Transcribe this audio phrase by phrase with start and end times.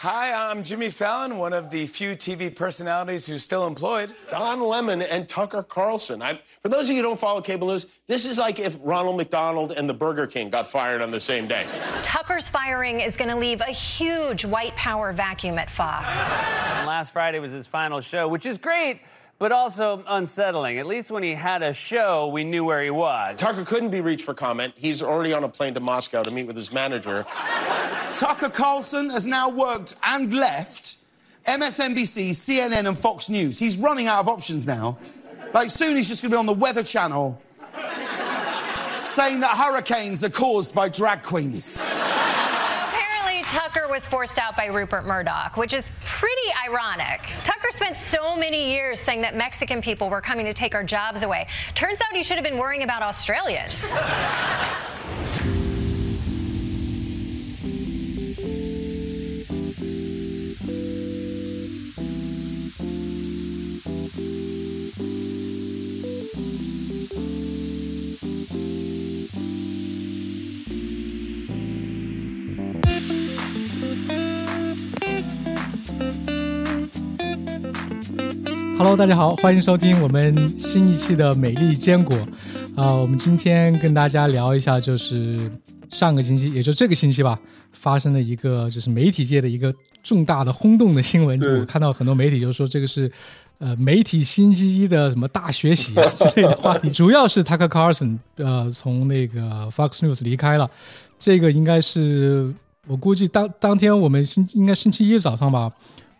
[0.00, 4.14] Hi, I'm Jimmy Fallon, one of the few TV personalities who's still employed.
[4.30, 6.22] Don Lemon and Tucker Carlson.
[6.22, 9.16] I'm, for those of you who don't follow cable news, this is like if Ronald
[9.16, 11.66] McDonald and the Burger King got fired on the same day.
[12.00, 16.16] Tucker's firing is going to leave a huge white power vacuum at Fox.
[16.16, 19.00] And last Friday was his final show, which is great
[19.40, 20.78] but also unsettling.
[20.78, 23.38] At least when he had a show, we knew where he was.
[23.38, 24.74] Tucker couldn't be reached for comment.
[24.76, 27.24] He's already on a plane to Moscow to meet with his manager.
[28.12, 30.96] Tucker Carlson has now worked and left
[31.44, 33.58] MSNBC, CNN, and Fox News.
[33.58, 34.98] He's running out of options now.
[35.54, 37.40] Like, soon he's just going to be on the Weather Channel
[39.04, 41.82] saying that hurricanes are caused by drag queens.
[41.82, 47.22] Apparently, Tucker was forced out by Rupert Murdoch, which is pretty ironic.
[47.44, 51.22] Tucker spent so many years saying that Mexican people were coming to take our jobs
[51.22, 51.48] away.
[51.74, 53.90] Turns out he should have been worrying about Australians.
[78.78, 82.16] Hello，大家好，欢迎收听我们新一期的美丽坚果。
[82.76, 85.50] 啊，我们今天跟大家聊一下，就是
[85.88, 87.36] 上个星期，也就这个星期吧，
[87.72, 91.40] 发生的一个就是媒体界的一个重大的轰动的新闻。
[91.58, 93.10] 我看到很多媒体就说这个是
[93.58, 96.88] 呃媒体星期一的什么大学习啊 之类的话题。
[96.88, 100.70] 主要是 Tucker Carlson 呃从那个 Fox News 离开了，
[101.18, 102.54] 这个应该是
[102.86, 105.72] 我估计当当天我们星应该星期一早上吧。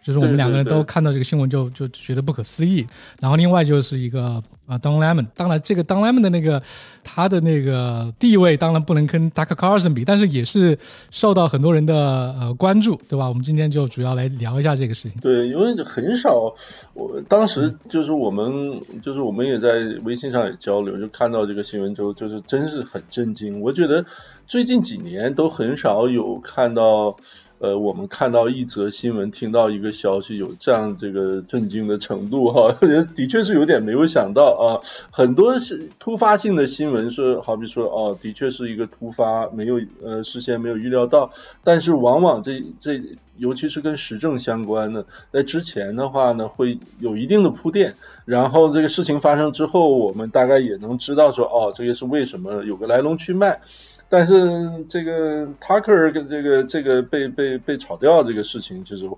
[0.08, 2.86] 就是我们两个人都看到这个新闻，就就觉得不可思议。
[3.20, 6.62] 然后另外就是一个啊，Don Lemon，当然这个 Don Lemon 的那个
[7.04, 10.78] 他的那个地位当然不能跟 Tucker Carlson 比，但是也是
[11.10, 11.94] 受到很多人的
[12.40, 13.28] 呃关注，对吧？
[13.28, 15.20] 我们今天就主要来聊一下这个事情。
[15.20, 16.54] 对，因为很少，
[16.94, 23.60] 我当时就是我们就是我们也在微信上也交流，就看到这个新闻之后，就是真是很震惊。
[23.60, 24.02] 我觉得
[24.46, 27.14] 最近几年都很少有看到。
[27.60, 32.76] 呃，我们看到一则新闻，听到一个消息，有这样这个震惊的程度哈，
[33.16, 34.86] 的确是有点没有想到啊。
[35.10, 41.32] 很多是突发性的新闻，说好比说哦，的确是一个突发，没有呃事先没有预料到。
[41.64, 43.02] 但是往往这这，
[43.36, 53.60] 尤其是跟时政相关的，在之前的话呢，会有一定的铺垫，然后这个事情发生之后，我们大概也能知道说哦，这个是为什么，有个来龙去脉。
[54.08, 59.08] 但是这个塔克尔跟这个这个被被被炒掉这个事情，其实。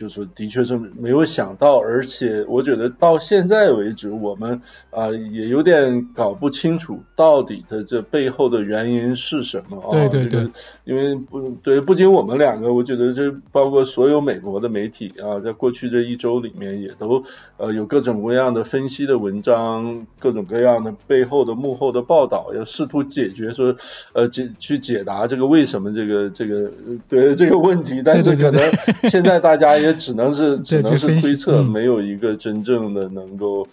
[0.00, 9.90] 就是的确是没有想到，而且我觉得到现在为止，我们啊也有点搞不清楚到底的这背后的原因是什么啊？
[9.90, 10.48] 对对对，
[10.84, 17.22] 因为不对，不仅我们两个，我觉得这包括所有美国的媒体啊，在过去这一周里面也都
[17.58, 23.76] 呃有各种各样的分析的文章，各种各样的背后的幕后的报道，要试图解决说
[24.14, 26.72] 呃解去解答这个为什么这个这个
[27.06, 28.62] 对这个问题，但是可能
[29.10, 29.89] 现在大家也。
[29.92, 33.66] 只能是只能是推测，没有一个真正的能够，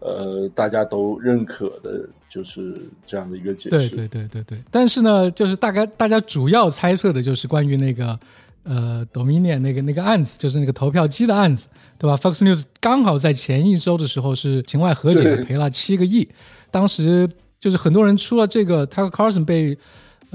[0.00, 2.74] 呃，大家都认可的，就是
[3.06, 3.70] 这样的一个解释。
[3.70, 4.58] 对对对对对。
[4.70, 8.18] 但是呢，就是大概大家主要猜测的就是关于那个
[8.62, 11.68] 呃，Dominion 那个那个案子，就是那个投票机的案子，
[11.98, 16.28] 对吧？Fox News 刚好在前一周的时候是庭外和解，赔了七个亿。
[16.70, 17.28] 当时
[17.60, 19.76] 就是很多人出了这个 Tucker Carlson 被。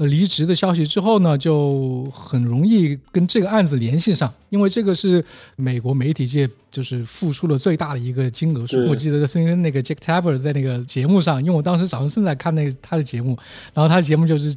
[0.00, 5.22] 呃，离职的消息之后呢，就很容易跟这个案子联系上，因为这个是
[5.56, 8.64] 美国媒体界就是付出了最大的一个金额。
[8.88, 13.38] 我记得是那个 Jack Tapper 在那个节目上，因为我当时早上正在看那个他的节目，
[13.74, 14.56] 然后他的节目就是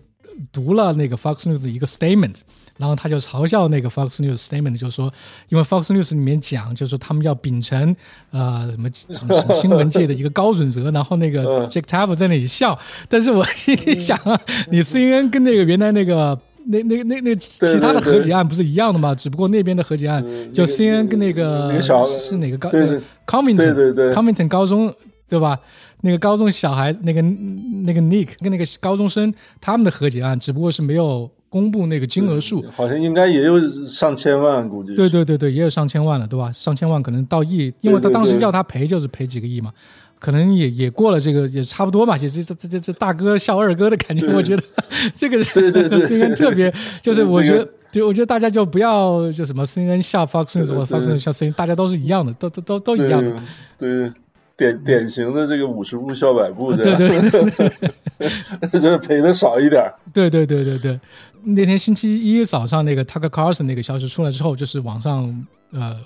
[0.49, 2.37] 读了那个 Fox News 的一个 statement。
[2.77, 5.13] 然后他就嘲笑那个 Fox News statement，就是说，
[5.49, 7.95] 因为 Fox News 里面讲，就是说他们要秉承
[8.31, 10.89] 呃什么什么什么 新闻界的一个高准则。
[10.89, 14.39] 然后那个 Jack t a b 在那里笑，但是我心里想啊，
[14.71, 19.13] 你 CNN 跟那个原来那个那那那那其他的和解案不是一样的吗？
[19.13, 22.69] 只不过那边的和解案就 CNN 跟那个是哪个高
[23.27, 24.91] Comington，Comington 高中
[25.29, 25.59] 对吧？
[26.01, 29.31] 那个高中小孩那个那个 Nick 跟那个高中生
[29.61, 31.29] 他们的和解案，只不过是没有。
[31.53, 34.95] 公布那个金额数，好像应该也有上千万，估计。
[34.95, 36.51] 对对对对，也有上千万了，对吧？
[36.51, 39.71] 上千万可能到亿，因为他当时要他赔就是赔几个亿嘛，
[40.17, 42.17] 可能也也过了这个，也差不多吧。
[42.17, 44.63] 这这这这这大哥笑二哥的感觉，我觉得
[45.13, 46.73] 这个 CNN 特别，
[47.03, 53.31] 就是我觉得，对我觉得大家就不要就什么 CNN 笑 Fox News 或 Fox News 笑 CNN，大家都是一样的，都都都都一样的。
[53.77, 54.11] 对。
[54.55, 59.91] 典典型的这个五十步笑百步，对对对， 就是赔的少一点。
[60.13, 60.99] 对对对对对，
[61.43, 65.97] 那天星期一早上那个 Tucker Carlson 那个消息出来之后，就是网上呃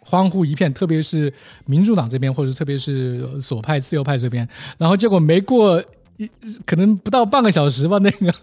[0.00, 1.32] 欢呼一片，特别是
[1.64, 4.48] 民主党这边，或者特别是左派、自由派这边，
[4.78, 5.82] 然后结果没过。
[6.18, 6.30] 一
[6.64, 8.34] 可能不到半个小时吧，那个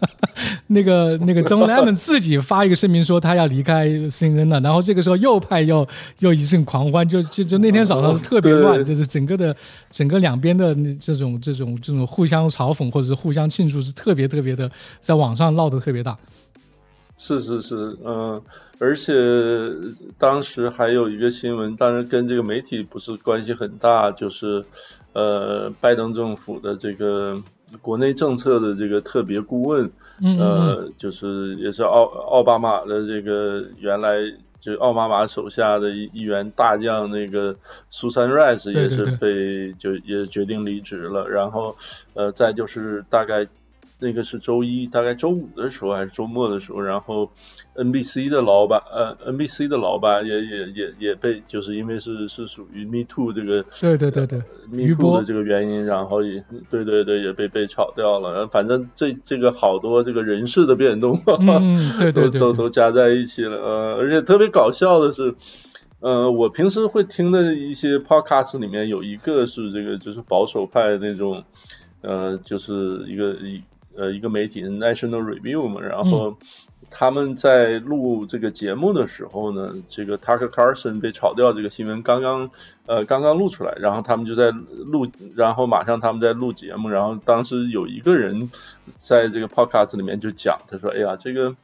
[0.68, 5.86] 那个那个 John Lemon 自己发一个声明说他要离开 CNN 了，然后这个时候右派又
[6.20, 9.56] 又一阵狂欢，就就就那天早上特别乱，就是整个的
[9.90, 14.70] 整个两边的这种这种这种互相嘲讽或者是互相庆祝是特别特别的，
[15.00, 16.16] 在网上闹得特别大。
[17.18, 18.40] 是是是，嗯，
[18.78, 19.12] 而且
[20.16, 24.64] 当时还有一个新闻，当然跟这个媒体不是关系很大，就是
[25.12, 27.42] 呃，拜登政府的这个。
[27.80, 29.90] 国内政策的这个特别顾问，
[30.38, 34.16] 呃，就是也是奥奥巴马的这个原来
[34.60, 37.54] 就奥巴马手下的一员大将，那个
[37.90, 41.28] 苏珊 Rice 也是被就也决定离职了。
[41.28, 41.76] 然后，
[42.14, 43.46] 呃，再就是大概
[44.04, 47.30] 那个是周一，大概周五的时候还是周末的时候，然后。
[47.76, 54.38] NBC 的老板，呃，NBC 的老板也也也也被，就是因为是是属于 Me Too 这个，对对对对
[54.70, 58.46] ，Me Too 的这个原因，然后也，对对对，也被被炒掉了。
[58.46, 63.56] 反正这这个好多这个人事的变动，嗯，对对 对，都都加在一起了。
[63.56, 65.34] 呃，而且特别搞笑的是，
[65.98, 71.42] 呃，我平时会听的一些 Podcast 里面有一个是这个就是保守派那种，
[72.02, 73.60] 呃，就是一个一
[73.96, 76.36] 呃一个媒体 National Review 嘛，然后。
[76.96, 82.50] 他们在录这个节目的时候呢，这个 Tucker Carlson 被炒掉这个新闻刚刚
[82.86, 88.52] 呃刚刚录出来，然后他们就在录，然后马上他们在录节目，然后当时有一个人
[88.98, 91.56] 在这个 podcast 里面就讲，他说：“哎呀，这个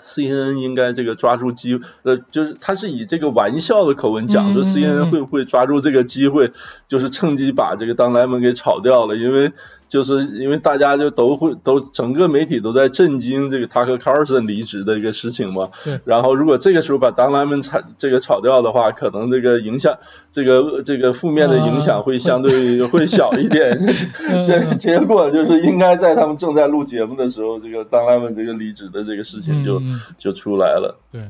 [0.00, 6.52] CNN 应该这个抓住机，呃，就是他是以这个玩笑的口吻讲，说 CNN 会不会抓住这个机会，
[6.86, 9.52] 就是趁机把这个当 lemon 给炒掉了，因为。”
[9.94, 15.68] 就是因为大家就都会都整个媒体都在震惊这个 Tucker Carlson 离职的一个事情嘛。
[15.84, 16.00] 对。
[16.04, 19.98] 然后如果这个时候把 Don Lemon 炒这个炒掉的话，可能这个影响
[20.32, 23.86] 这个这个负面的影响会相对会小一点。
[24.44, 29.80] 这结果就是应该在他们正在录节目的时候，这个 Don Lemon 这个离职的这个事情就
[30.18, 30.98] 就出来了。
[31.12, 31.22] 对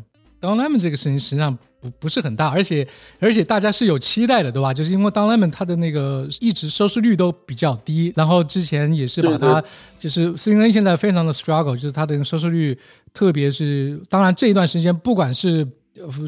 [0.47, 1.57] ，Don Lemon 这个事情实际上。
[1.85, 2.89] 不不是很大，而且
[3.21, 4.73] 而且大家是有期待的，对吧？
[4.73, 9.63] 就是因为 Don Lemon 他的那个一直收视率都比较低，然后之前也是把他
[9.99, 12.79] 就是 CNN 现在非常的 struggle，就是他的收视率，
[13.13, 15.69] 特别是当然这一段时间不管是。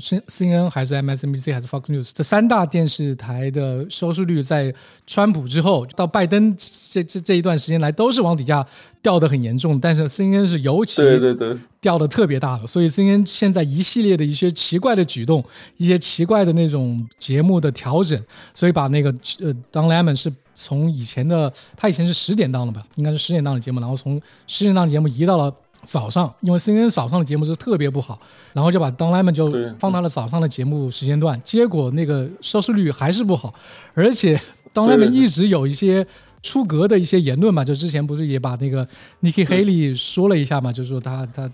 [0.00, 4.72] C C N 还是 M S N B C 还是 Fox News 这三大电视台的收视率，在
[5.06, 6.56] 川普之后到拜登
[6.90, 8.64] 这这这一段时间来都是往底下
[9.02, 15.44] 掉的很严重，但是 C N 是尤其对对对掉的特别大的，所以 C N 现在一系列的一些奇怪的举动，
[15.76, 18.22] 一些奇怪的那种节目的调整，
[18.54, 19.10] 所以把那个
[19.40, 25.52] 呃 Don Lemon 是从以前的他以前是十点档的吧，应该是十点档的节目，然后从十点档节目移到了。
[25.86, 28.18] 早上，因为 CNN 早上的节目是特别不好，
[28.52, 33.54] 然后就把 Don Lemon 就放到了早上的节目时间段，结果那个收视率还是不好，
[33.94, 34.38] 而且
[34.74, 36.06] Don Lemon 一直有一些
[36.42, 38.86] 出格的一些言论嘛，就之前不是也把那个
[39.22, 41.50] Nikki Haley 说了一下嘛，就是说他他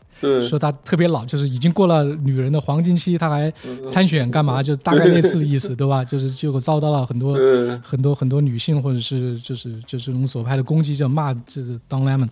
[0.47, 3.53] 说他特别老，就是已经过了女人的黄金期，他还
[3.87, 4.63] 参选干嘛？
[4.63, 6.05] 就大概类似的意思，对吧？
[6.09, 7.37] 就是结果遭到了很多
[7.83, 12.29] 很多很多女性或者是就是就是这种左派的攻击，就骂就是 Don Lemon。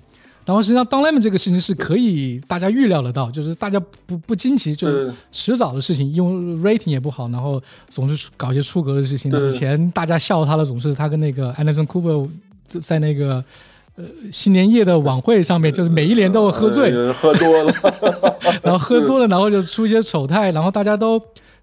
[0.50, 9.30] 然后实际上，Don Lemon 这个事情是可以大家预料得到，就是大家不不惊奇，就是迟早的事情，因为 rating 也不好，然后总是搞一些出格的事情。
[9.48, 12.28] 以前大家笑他的总是他跟那个 Anderson Cooper
[12.80, 13.44] 在那个
[13.94, 17.72] 呃新年夜的晚会上面，就是每一年都会喝醉，喝多了，
[18.64, 21.16] 然后喝多了，然后就出一些丑态，然后大家都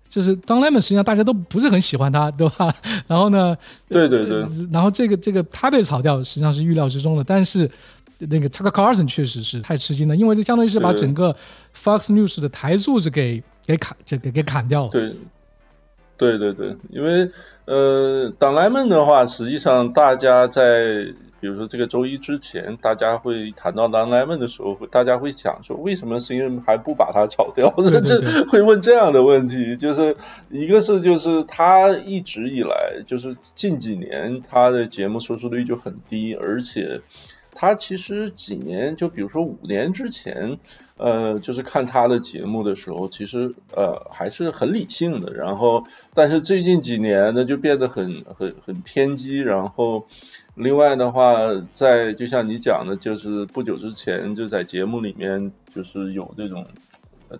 [0.07, 2.73] 就是 Don Lemon 实际上大家都不是很喜欢他，对吧？
[3.05, 3.53] 然后呢，
[3.89, 7.69] 对对对，然后这个这个他被炒掉，实际上是预料之中的，但是。
[8.19, 11.35] 那个 Tucker Carlson 确实是太吃惊了，因为这相当于是把整个
[11.75, 14.89] Fox News 的台柱子给给砍，这给给砍掉了。
[14.89, 15.13] 对，
[16.17, 17.29] 对对对，因为
[17.65, 21.05] 呃，党莱们的话，实际上大家在
[21.39, 27.71] 比如说这个周一之前，大家会谈到党莱们的时候，大家会想说，为什么 CNN 还不把它炒掉？
[28.03, 30.17] 这会问这样的问题，就是
[30.49, 37.01] 一个是就是他一直以来就是近几年他的节目收视率就很低，而且。
[37.59, 40.59] 他其实几年，就比如说五年之前，
[40.95, 45.33] 呃，就是看他的节目的时候，其实呃还是很理性的。
[45.33, 45.83] 然后，
[46.13, 49.39] 但是最近几年呢，就变得很很很偏激。
[49.39, 50.05] 然后，
[50.53, 51.35] 另外的话，
[51.73, 56.63] 在就像你讲的，就是不久之前就在节目里面，就是有这种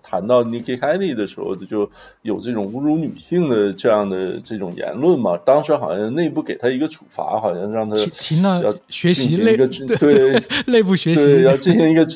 [0.03, 1.89] 谈到 Nikki Haley 的时候，就
[2.21, 5.37] 有这种侮辱女性的这样的这种言论嘛。
[5.37, 12.07] 当时好像内部给他一个处罚，好像让他停了要学习一个对 内部学习对，要进行一个，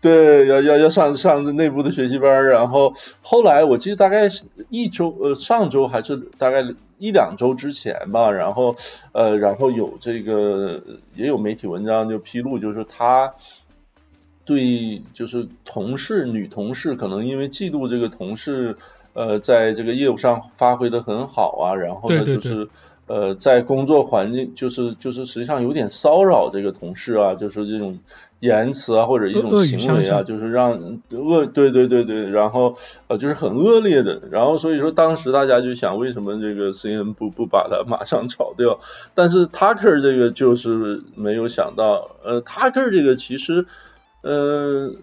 [0.00, 6.64] 对，要要要上上内部的学习班然后后来我记得大概是一周，呃，上周还是大概
[6.98, 8.30] 一两周之前吧。
[8.30, 8.76] 然后
[9.12, 10.80] 呃，然后有这个
[11.14, 13.34] 也有媒体文章就披露，就是他
[14.56, 18.76] 对就是同事女同事可能因为嫉妒这个同事
[19.14, 22.68] 呃在这个业务上发挥的很好啊，然后呢对对就是。
[23.06, 27.98] 呃，在工作环境就是就是实际上有点骚扰这个同事啊，就是这种
[28.38, 32.76] 言辞啊或者一种行为啊，就是让恶对对对对，然后
[33.08, 38.78] 呃就是很恶劣的，然后所以说当时大家就想为什么这个 CNN 不不把他马上炒掉，
[39.16, 43.66] 但是 Tucker 这个就是没有想到，呃 Tucker 这个其实
[44.22, 44.94] 呃。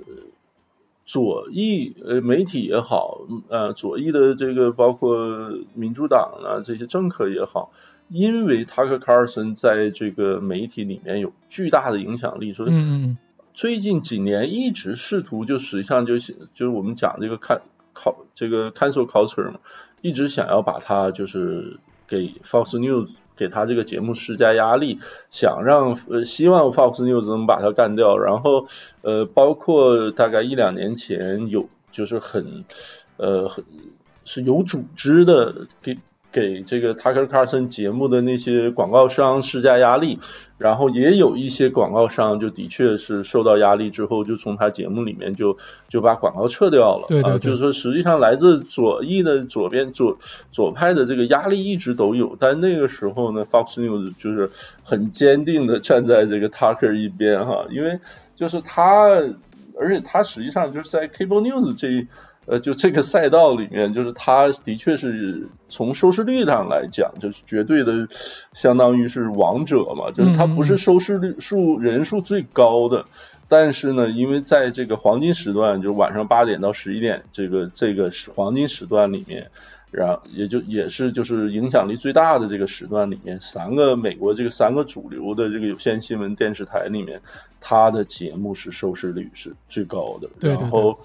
[1.09, 7.71] 左翼呃媒体也好，呃左翼的这个包括民主党啊这些政客也好，
[8.09, 13.15] 因为 Tucker Carlson 在这个媒体里面有巨大的影响力，所以
[13.53, 17.61] 最近几年一直试图就实际上就是就是我们讲这个看
[17.93, 19.61] 考这个 cancel culture 嘛，
[20.01, 23.07] 一直想要把它就是给 Fox News
[23.37, 24.99] 给他这个节目施加压力，
[25.31, 28.67] 想让呃希望 Fox News 能把他干掉，然后
[29.01, 32.65] 呃包括大概一两年前有就是很
[33.17, 33.63] 呃很
[34.25, 35.97] 是有组织的给
[36.31, 40.19] 给这个 Tucker Carlson 节目的那些广告商施加压力，
[40.57, 45.57] 然后也有一些广告商就的确是受到压力之后，就从他节目里面就
[45.87, 47.05] 就把广告撤掉了。
[47.05, 50.17] 啊，对对对就是说实际上来自左翼的左边左
[50.51, 54.51] 左派的这个压力一直都有，但那个时候呢，Fox News 就是
[54.83, 57.99] 很坚定的站在这个 Tucker 一边哈，因为
[58.35, 59.07] 就是他，
[59.79, 62.07] 而且他实际上就是在 Cable News 这一。
[62.49, 68.07] 呃，就这个赛道里面，就是它的确是从收视率上来讲，就是绝对的，
[68.53, 70.11] 相当于是王者嘛。
[70.11, 73.05] 就是它不是收视率数人数最高的，
[73.49, 79.51] 但是呢，因为在这个黄金时段，就是晚上八点到十一点这个这个是黄金时段里面，
[79.91, 87.19] 然后也就也是就是影响力最大的这个时段里面，三个美国这个三个主流的这个有线新闻电视台里面，
[87.59, 90.29] 它的节目是收视率是最高的。
[90.39, 90.97] 对对对然后。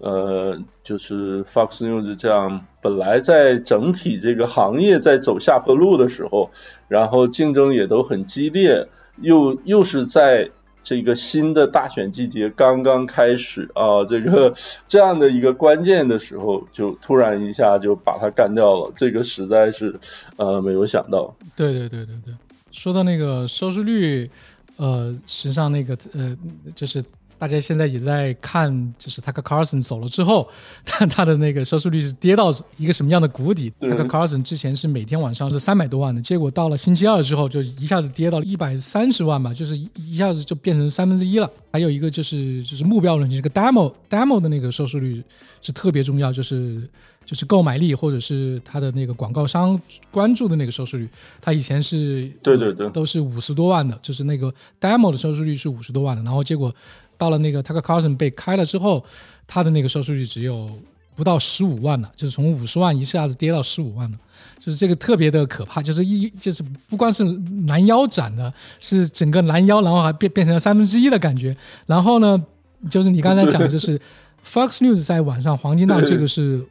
[0.00, 6.50] 呃，就是 Fox News 这样，本来在整体这个行业在走下坡路的时候，
[6.88, 8.88] 然后竞争也都很激烈，
[9.20, 10.50] 又又是在
[10.82, 14.54] 这个新的大选季节刚刚开始啊，这个
[14.88, 20.00] 这样的一个关键的时候，就突然一下就把它干掉了，这个实在是
[20.36, 21.36] 呃没有想到。
[21.54, 22.34] 对对对对对，
[22.70, 24.30] 说到那个收视率，
[24.78, 26.34] 呃，实际上那个呃，
[26.74, 27.04] 就是
[27.40, 30.46] 大家现在也在看，就是 Tucker Carlson 走了之后，
[30.84, 41.50] 他他的那个收视率是跌到一个什么样的谷底对？Tucker Carlson 之前是每天晚上是三百多万的，结果到了星期二之后就一下子跌到一百三十万吧，就是一一下子就变成三分之一了。
[41.72, 45.22] 还有一个就是就是目标人群，这个 demo demo 的那个收视率
[45.62, 46.86] 是特别重要，就是
[47.24, 49.80] 就是购买力或者是他的那个广告商
[50.10, 51.08] 关注的那个收视率，
[51.40, 56.74] 他以前是对对对都是五十多万的，就是那个 demo 的收视率是五十多万的，然后结果
[57.20, 59.04] 到了那个 Tucker Carlson 被开了之后，
[59.46, 60.70] 他的那个收视率只有
[61.14, 64.18] 不到十五万了，就是从五十万一下子跌到十五万了。
[64.58, 67.22] 就是这个特别的可怕，就是一就是不光是
[67.66, 71.54] 拦腰斩的，是整个拦腰，然后还变变成了三分之一的感觉。
[71.86, 72.42] 然后呢，
[72.90, 73.98] 就是你刚才讲的，就是
[74.46, 76.64] Fox News 在晚上黄金档这个是，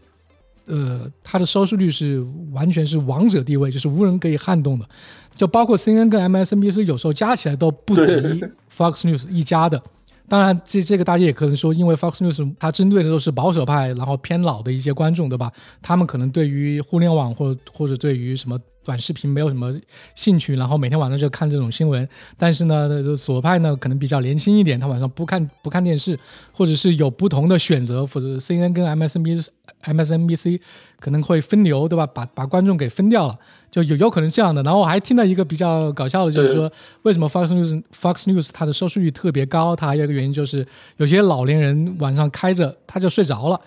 [0.66, 4.88] 呃，它的收视率是完全是王者地位，就是无人可以撼动的。
[5.36, 8.44] 就包括 CNN 跟 MSNBC 有时候加起来都不敌
[8.76, 9.82] Fox News 一家的。
[10.30, 15.52] 当然，这这个大家也可能说，因为 Fox News 它针对的都是保守派，然后偏老的一些观众，对吧？
[15.82, 19.74] 他们可能对于互联网或或者对于什么短视频没有什么
[20.16, 22.08] 兴趣，然后每天晚上就看这种新闻。
[22.38, 26.18] 但是呢，左派呢可能比较年轻一点，他晚上不看不看电视，
[26.54, 29.48] 或者是有不同的选择，或者 CNN 跟 MSNBC
[29.84, 30.60] MSNBC
[31.00, 32.06] 可能会分流，对吧？
[32.06, 33.38] 把把观众给分掉了，
[33.72, 34.62] 就有有可能这样的。
[34.64, 36.72] 然后我还听到一个比较搞笑的，就是说
[37.04, 39.76] 为什么 Fox News Fox News 它的收视率特别高？
[39.76, 40.66] 它还有一个原因就是
[40.98, 43.60] 有些老年人晚上开着他就睡着了，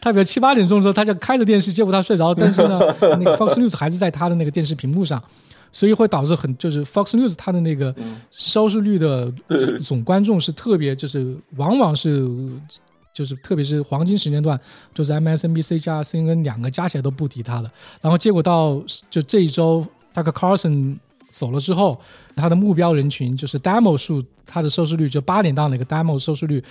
[0.00, 5.22] 他比如七八点钟的时候他就开着电视，结果他睡着了，但是呢，那个 Fox News 还是在他的那个电视屏幕上。
[5.76, 7.92] 所以会导致很就是 Fox News 它的那个
[8.30, 9.28] 收视率的
[9.82, 12.24] 总观众是特别就是往往是
[13.14, 14.60] 就是特别是黄金时间段，
[14.92, 17.72] 就是 MSNBC 加 CNN 两个加起来都不敌他了。
[18.02, 20.98] 然后结果到就这一周那个 Carson
[21.34, 22.00] 走了之后，
[22.36, 26.62] 它的目标人群就是 demo 数，它的收视率就八点档那个 demo 收视率，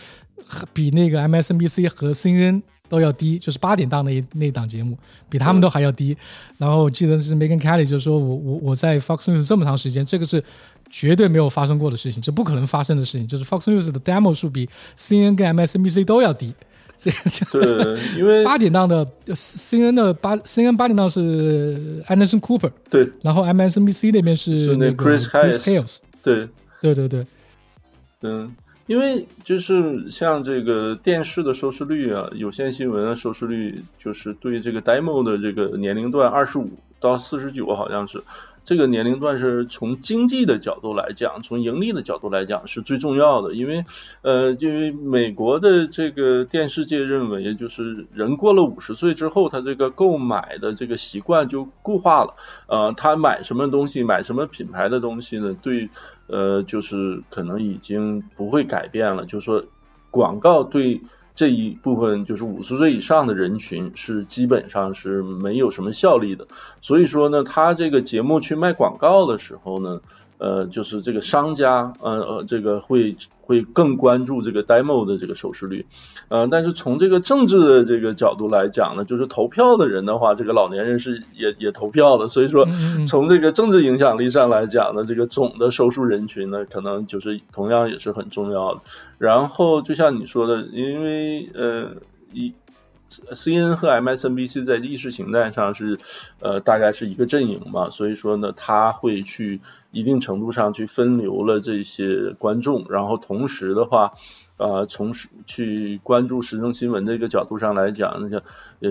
[0.72, 6.16] 比那个 MSNBC 和 CNN 都要低，就是八点档那一那档节目比他们都还要低。
[6.58, 10.42] 然后我记得是 Megan Kelly 就说我我我在 Fox News 这么长时间，这个是
[10.90, 16.54] 绝对没有发生过的事情，这不可能发生的事情，就是 Fox News 的 demo 数比 CNN 跟 MSNBC 都要低。
[17.52, 26.48] 对，因为 八点档的 CNN 的八 CNN 八点档是 Anderson Cooper，对，然后 MSNBC 那边是 Chris Hayes Hales，对，
[26.82, 27.26] 对对对，
[28.22, 28.56] 嗯，
[28.88, 36.70] 因为就是像这个电视的收视率啊，有线新闻的收视率，就是对这个 demo 的这个年龄段二十五
[37.00, 38.24] 到四十九好像是。
[38.66, 43.86] 这个年龄段是从经济的角度来讲，从盈利的角度来讲是最重要的，因为，
[44.22, 52.36] 呃，因为美国的这个电视界认为，就是人过了五十岁之后，他这个购买的这个习惯就固化了，
[52.68, 55.56] 呃，他买什么东西，买什么品牌的东西呢？
[55.62, 55.90] 对，
[56.28, 59.64] 呃，就是可能已经不会改变了，就是说，
[60.10, 61.02] 广告对。
[61.36, 66.48] 这一部分就是五十岁以上的人群是基本上是没有什么效力的，
[66.82, 70.02] 所以说呢，他这个节目去卖广告的时候呢。
[70.44, 75.86] 呃，就是这个商家，呃呃，这个会会更关注这个 demo 的这个收视率，
[76.28, 82.68] 呃，但是从这个政治的这个角度来讲呢，就是投票的人的话，这个老年人是也也投票的，所以说
[83.08, 88.82] 从这个政治影响力上来讲呢，这个总的收视人群呢，可能就是同样也是很重要的。
[89.18, 91.92] 然后就像你说的，因为呃
[92.34, 92.54] 一。
[93.32, 96.00] C N 和 M S N B C 在意识形态上是，
[96.40, 99.62] 呃，大概是一个阵营嘛，所以说呢，他会去
[99.94, 104.16] 一定程度上去分流了这些观众，然后同时的话，
[104.58, 105.14] 呃，从
[105.46, 108.44] 去关注时政新闻这个角度上来讲，那个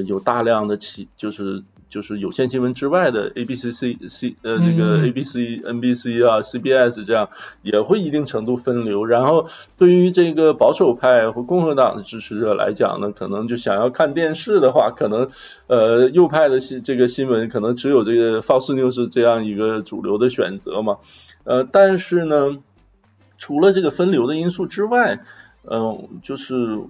[0.02, 1.62] 有大量的企就是。
[1.92, 6.72] 就是有线新闻之外的 A B C C C 呃那个 A B C N B C 啊 C B
[6.72, 7.28] S 这样
[7.60, 15.28] 也会一定程度分流，然后对于这个保守派和共和党的支持者来讲呢，可能就想要看电视的话，可能
[15.66, 20.96] 呃右派的新这个新闻可能只有这个 Fox News 这样一个主流的选择嘛，
[21.44, 22.58] 呃但是呢，
[23.36, 25.20] 除了这个分流的因素之外，
[25.68, 26.80] 嗯就是。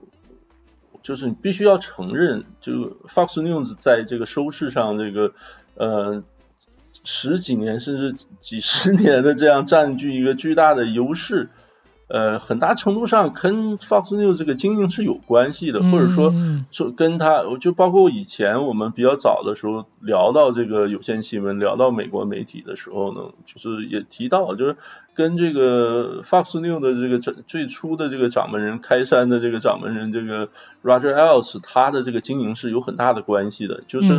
[1.02, 2.72] 就是你必须要承认，就
[3.08, 5.32] Fox News 在这个收视上，这个
[5.74, 6.22] 呃
[7.04, 11.50] 十几年甚至几十 年的这样占据一个巨大的优势，
[12.08, 16.32] 呃，很大程度上跟 Fox News 这个经营是有关系的，或者说
[16.70, 24.76] 说跟他，就包括以前我们比较早的时候聊到这个有线新闻，聊到美国媒体的时候呢，就是也提到，就是。
[25.14, 30.48] 跟这个 Fox News 的这个最最初的这个掌门人开山的这个掌门人这个
[30.82, 34.18] Roger Ailes 他的这个经营是有很大的关系的，就是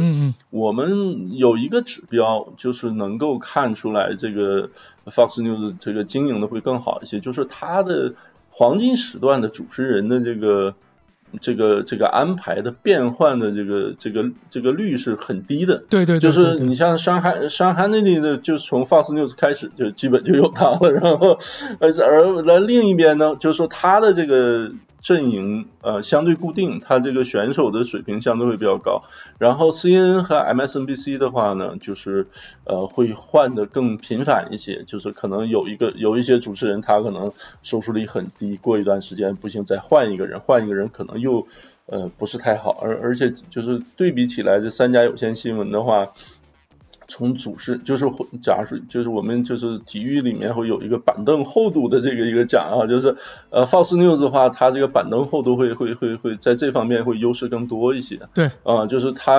[0.49, 4.69] 我们有一个指标，就是能够看出来这个
[5.06, 8.13] Fox News 这个经营的会更好一些，就是他的
[8.49, 10.75] 黄金时段的主持人的这个。
[11.41, 21.39] 这个这个安排的变换的这个这个这个率是很低的，对对，就是你像上海上海那里的，就从 Fox News 开始就基本就有他了， 然后
[21.79, 24.71] 而而来另一边呢，就是说他的这个。
[25.03, 29.03] 阵营呃相对固定，他这个选手的水平相对会比较高。
[29.37, 32.25] 然后 CNN 和 M S N B C 的话呢，就是
[32.63, 41.45] 呃会换的更频繁一些，就是可能有一个有一些主持人他可能收视率很低，过一段时间不行再换一个人，换一个人可能又
[41.85, 42.79] 呃不是太好。
[42.81, 46.13] 而而且就是对比起来，这三家有线新闻的话。
[47.07, 48.05] 从主视就是，
[48.41, 53.15] 假如说就是我们就是体育里面会有一个板凳厚度的这个一个奖啊，就是
[53.49, 58.19] 呃，Fox News 的话，它这个板凳厚度会会会会在这方面会优势更多一些。
[58.33, 59.33] 对，啊，就是它，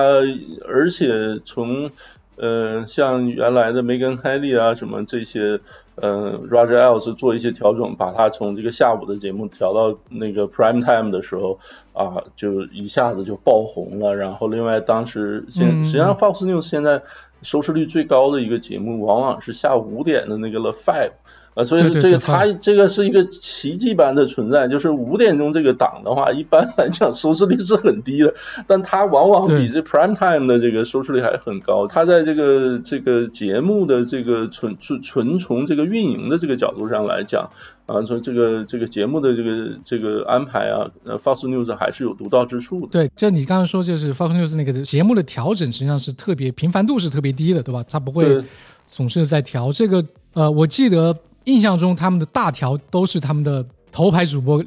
[0.67, 1.89] 而且从
[2.35, 5.59] 呃像原来的 Megan Kelly 啊什么这些，
[5.95, 11.59] 呃，Roger Ailes 做一些调整，把它从这个下午的节目调到那个 Prime Time 的时候
[11.93, 14.15] 啊，就一下子就爆红了。
[14.15, 17.01] 然后另外当时现实际上 Fox News 现在。
[17.41, 21.11] 收视率最高的一个节目，往往是下午五点的那个 The Five。
[21.55, 28.33] 啊，所以这个它这个是一个奇迹般的存在，就是五点钟这个档的话，一般来讲收视率是很低的，
[28.67, 31.87] 但它往往比这 prime time 的这个收视率还很高。
[31.87, 37.49] 它在这个这个节目的这个纯纯纯从这个运营的这个角度上来讲，
[37.85, 42.87] 啊，从这个这个节目的这个这个安排啊，呃，Fox News 还是有独到之处的。
[42.91, 47.81] 对，就你刚刚说，就是 Fox News 那个节目的调整实际上是特别频繁度是特别低的，对吧？
[47.87, 48.43] 它不会
[48.87, 50.03] 总是在调这个。
[50.33, 51.15] 呃，我记得。
[51.45, 54.63] 印象中，他们的大条都是他们的头牌主播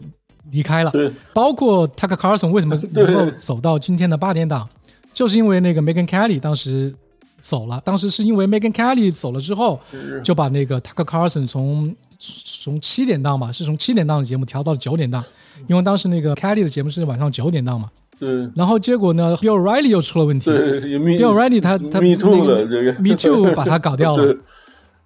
[0.50, 0.92] 离开了，
[1.34, 4.68] 包括 Tucker Carlson 为什么 能够走到今天的八点档，
[5.12, 6.94] 就是因为那个 Megan Kelly 当时
[7.40, 9.78] 走了，当时是因为 Megan Kelly 走了之后，
[10.24, 15.22] 就把那个 Tucker Carlson 从从七点档吧，是从七点档的节目调到了九点档，
[15.66, 17.90] 因为当时那个 Kelly 的节目是晚上九点档嘛。
[18.18, 18.48] 对。
[18.56, 20.46] 然后结果呢，Bill O'Reilly 又出了问题。
[20.46, 22.92] 对 Bill O'Reilly 他他 Me Too 那个了这个。
[22.94, 24.24] Me Too 把他搞掉了。
[24.32, 24.36] 对，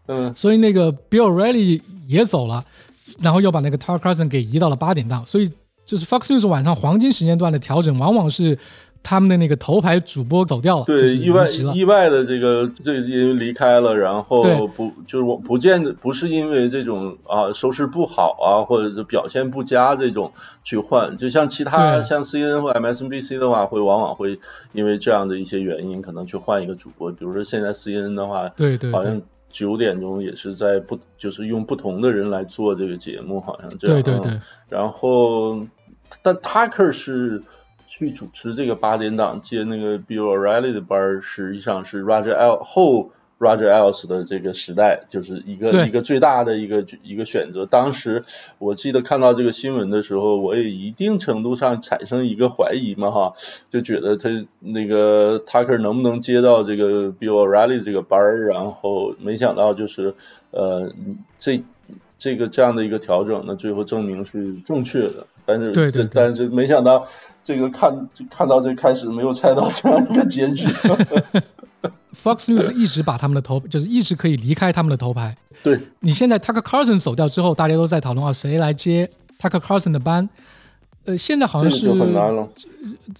[0.06, 2.64] 嗯，所以那个 Bill O'Reilly 也走了，
[3.20, 5.50] 然后又把那个 Tucker Carlson 给移到了八点档，所以
[5.84, 8.58] 就是 Fox News 晚上黄金时间段的调整，往往是
[9.04, 11.48] 他们的那个头牌主播走掉了，就对，是意外。
[11.74, 24.38] 意外的这个这个因为离开了，然后不就是我不见得不是因为这种啊收视不好啊，或者是表现不佳这种去换，就像其他像 CNN 或 MSNBC 的话，会往往会
[24.72, 28.92] 因为这样的一些原因，可能去换一个主播，比如说现在 CNN 的话，对对对。
[28.92, 29.20] 好像
[29.52, 34.02] 九点钟也是在不就是用不同的人来做这个节目，好像这样。
[34.02, 35.66] 对对对嗯然后，
[36.22, 37.42] 但 Tucker 是
[37.86, 43.10] 去主持这个八点档接那个 Bill O'Reilly 的班儿，实际上是 Roger L 后
[43.42, 47.66] Roger Ailes 的这个时代，就是一个一个最大的一个一个选择。
[47.66, 48.24] 当时
[48.58, 53.34] 我记得看到这个新闻的时候，我也一定程度上产生一个怀疑嘛，哈，
[53.68, 54.28] 就觉得他
[54.60, 60.14] 那个 Tucker 能不能接到这个 Bill O'Reilly 这个班儿，然后没想到就是
[60.52, 60.92] 呃
[61.40, 61.64] 这
[62.18, 65.26] 这个这样的一个调整呢，最后证明是正确的。
[65.44, 67.08] 但是，对对对但是没想到
[67.42, 70.68] 这个看看到这开始没有猜到这样一个结局。
[72.14, 75.36] Fox News 一直把他们的头， 就是一直可以离开他们的头牌。
[75.62, 80.28] 对，你现在 Tucker Carlson 走掉之后，大家都在讨论啊，谁来接 Tucker Carlson 的班？
[81.04, 81.90] 呃，现在好像是。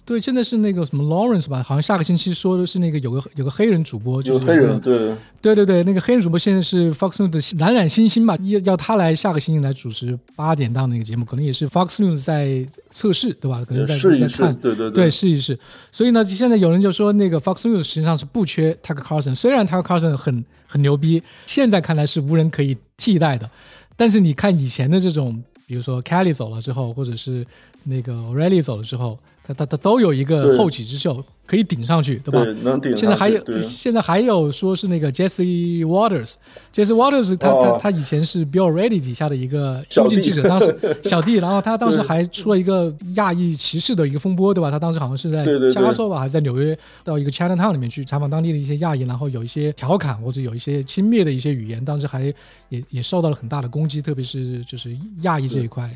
[0.05, 13.63] 对，现在是那个什么 Lawrence 吧，好像下个星期说的是那个有个有个黑人主播，就是有黑人个对对对对，那个黑人主播现在是 Fox News 的冉冉星星吧，要要他来下个星期来主持八点档那个节目，可能也是 Fox News 在测试，对吧？
[13.65, 15.57] 可能在试一试在看，对对对对，试一试。
[15.91, 23.49] 所以呢，现在有人就说那个 Fox News 实际上是不缺 Tucker Carlson，虽然 Tucker Carlson 很很牛逼，现在看来是无人可以替代的，
[23.95, 27.45] 但是你看以前的这种，比如说 Kelly 走了之后，或者是
[27.83, 32.41] 那个 O'Reilly 走了之后，他他他都有一个后起之秀可以顶上去，对吧？
[32.43, 44.71] 对能顶上去现在还有现在还有说是那个 Jesse Waters，Jesse Waters 他、哦他他以前是 Bill O'Reilly 底下的一个小弟中进记者，当时 小弟，然后他当时还出了一个亚裔歧视的一个风波，对吧？
[44.71, 52.33] 他当时好像是在加州吧，还是在纽约，到一个 Chinatown 里面去采访当地的一些亚裔，然后有一些调侃或者有一些轻蔑的一些语言，当时还
[52.69, 55.91] 也也受到了很大的攻击，特别是就是亚裔这一块。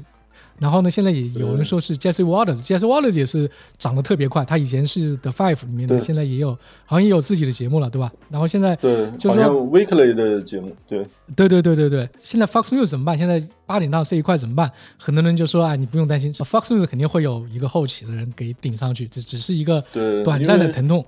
[0.60, 6.52] 然后呢，现在也有人说是 Jesse Waters，Jesse Waters 也是长得特别快，他以前是 The Five 里面的，现在也有
[6.86, 8.12] 好像也有自己的节目了，对吧？
[8.30, 13.18] 然后现在对，就是 Weekly 的节目，对对对对对对，现在 Fox News 怎么办？
[13.18, 14.72] 现在八点档这一块怎么办？
[14.98, 19.84] 很多人就说，哎，你不用担心，Fox News 肯定会有一个后起的人给顶上去，这只是一个
[20.24, 21.06] 短暂的疼痛。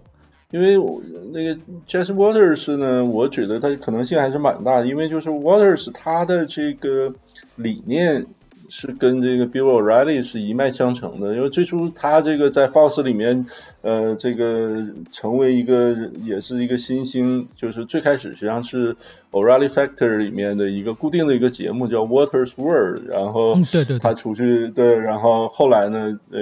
[0.51, 0.99] 因为我
[1.31, 1.55] 那个
[1.88, 7.13] Jesse Waters 呢，我觉得他可能性还是蛮大的，因为就是 Waters 他的这个
[7.55, 8.25] 理念
[8.69, 13.45] 是跟这个 Bill O'Reilly 是一脉相承的，因为最初他这个在 Fox 里面，
[13.82, 18.95] 呃，这个成为一个也是一个新星，就是最开始实际上是
[19.32, 23.99] O'Reilly Factor 里面的一个固定的一个节目叫 Waters World，然后嗯对对对。
[23.99, 26.39] 他出去对，然后后来呢，呃，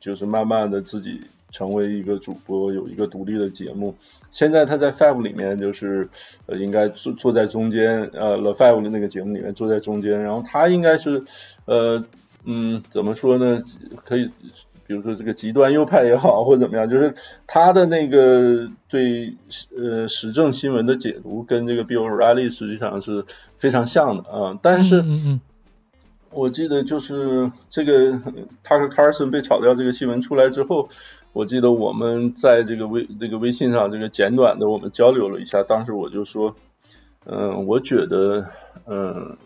[0.00, 3.94] 就是慢慢的自己成为一个主播，有一个独立的节目。
[4.32, 6.08] 现在他在 Five 里面就是
[6.44, 11.24] 呃，应该坐坐在中间，呃，The Five 的那个节目里面坐在中间，然后他应该是
[11.66, 12.04] 呃
[12.44, 13.62] 嗯，怎么说呢？
[14.04, 14.30] 可以。
[14.88, 17.12] 比如说这个极端右派也好，或者怎么样，就是
[17.48, 19.34] 他的那个对
[19.76, 23.24] 呃时政新闻的解读跟这个 Bill O'Reilly 实际上是
[23.58, 25.40] 非常像的啊、但是嗯嗯
[26.30, 28.12] 我记得就是这个
[28.62, 30.88] Tucker Carlson 被炒掉这个新闻出来之后，
[31.32, 36.54] 我记得我们在这个微这个微信上这个简短的我们交流了一下，当时我就说，
[37.24, 38.50] 嗯、我觉得，
[38.86, 39.36] 嗯、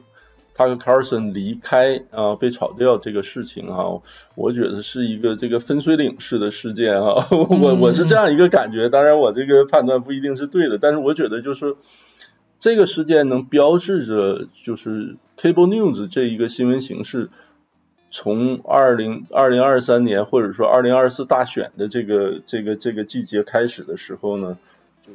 [0.61, 4.03] Tucker Carlson 离开啊、被炒掉这个事情啊，
[4.35, 11.77] 我觉得是一个这个分水岭式的事件啊， 我我是这样一个感觉，当然我这个判断不一定是对的，但是我觉得就是。
[12.63, 17.31] 这个事件能标志着，就是 cable news 这一个新闻形式，
[18.11, 24.59] 从二零二零二三年或者说二零二四大选的这个这个这个季节开始的时候呢，
[25.07, 25.13] 就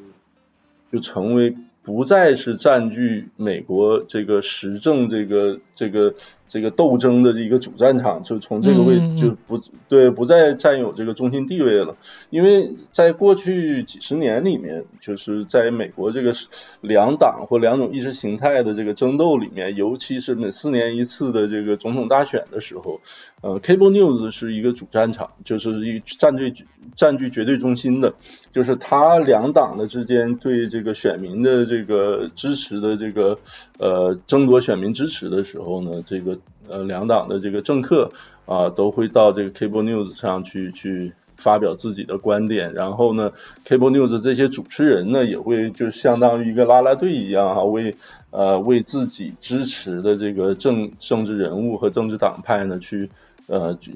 [0.92, 1.56] 就成为
[1.86, 6.16] 不再是占据美国这个时政这个这个
[6.56, 11.98] 这个斗争的一个主战场，就从这个位就不对，不再占有这个中心地位了。
[12.30, 16.32] 因为在过去几十年里面，就是在美国这个
[16.80, 23.02] 两党或两种意识形态的这个争斗里面，尤其是每四年一次的这个总统大选的时候，
[23.42, 26.54] 呃，Cable News 是一个主战场，就是一占据
[26.96, 28.14] 占据绝对中心的，
[28.54, 33.40] 就是他两党的之间对这个选民的这个支持的这个
[33.78, 38.12] 呃争夺选民支持的时候呢，这个呃两党的这个政客
[38.46, 43.34] 啊都会到这个 Cable News 上去去发表自己的观点，然后呢
[43.66, 47.96] ，Cable News 这些主持人呢也会就相当于一个啦啦队一样哈，为
[48.32, 53.10] 呃为自己支持的这个政政治人物和政治党派呢去
[53.48, 53.92] 呃就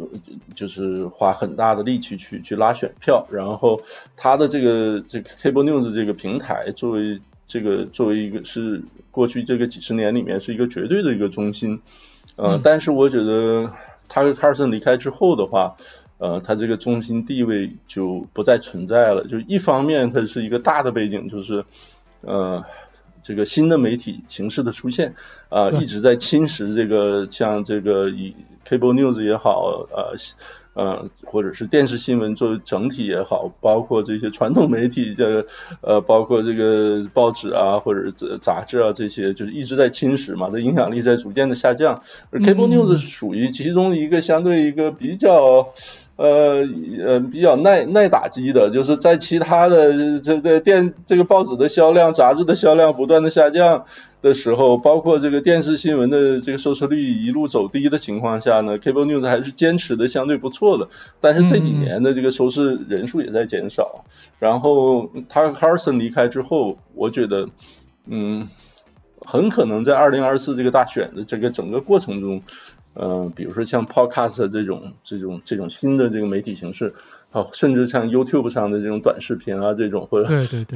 [0.53, 3.81] 就是花很大的力气去去拉选票，然后
[4.17, 11.81] 他的这个这个 Cable News 这个平台作为这个作为一个是过去这个几十年里面是一个绝对的一个中心，
[12.41, 13.71] 呃，但是我觉得
[14.08, 15.75] 他和 Carson 离开之后的话，
[16.17, 19.25] 呃，他这个中心地位就不再存在了。
[19.28, 21.65] 就一方面，它是一个大的背景，就是
[22.21, 22.63] 呃，
[23.21, 25.15] 这个新的媒体形式的出现
[25.49, 28.36] 啊、一直在侵蚀这个像这个以
[28.67, 30.15] Cable News 也好，呃。
[30.80, 35.46] 呃，或者是电视新闻作为整体也好，包括这些传统媒体，的
[35.82, 42.02] 呃，包括这个报纸啊，或者杂杂志啊，这些就是一直在侵蚀嘛，这影响力在逐渐的下降。
[42.32, 45.74] 而 Cable News 是属于其中一个相对一个比较。
[46.19, 46.67] 呃
[47.05, 53.86] 呃，比较耐耐打击的，就是在其他的这个电这个报纸的销量、杂志的销量不断的下降
[54.21, 60.89] 的时候，包括这个电视新闻的这个收视率一路走低的情况下呢，Cable News 还是坚持的相对不错的。
[61.21, 64.03] 但是这几年的这个收视人数也在减少。
[64.39, 67.47] 然后他 Carson 离开之后，我觉得，
[68.08, 68.49] 嗯，
[69.25, 72.41] 很可能在二零二四这个大选的这个整个过程中。
[72.99, 76.93] 呃，比如说像 Podcast 这种这种这种新的这个媒体形式，
[77.31, 80.27] 啊，甚至像 YouTube 上的这种短视频啊，这种或者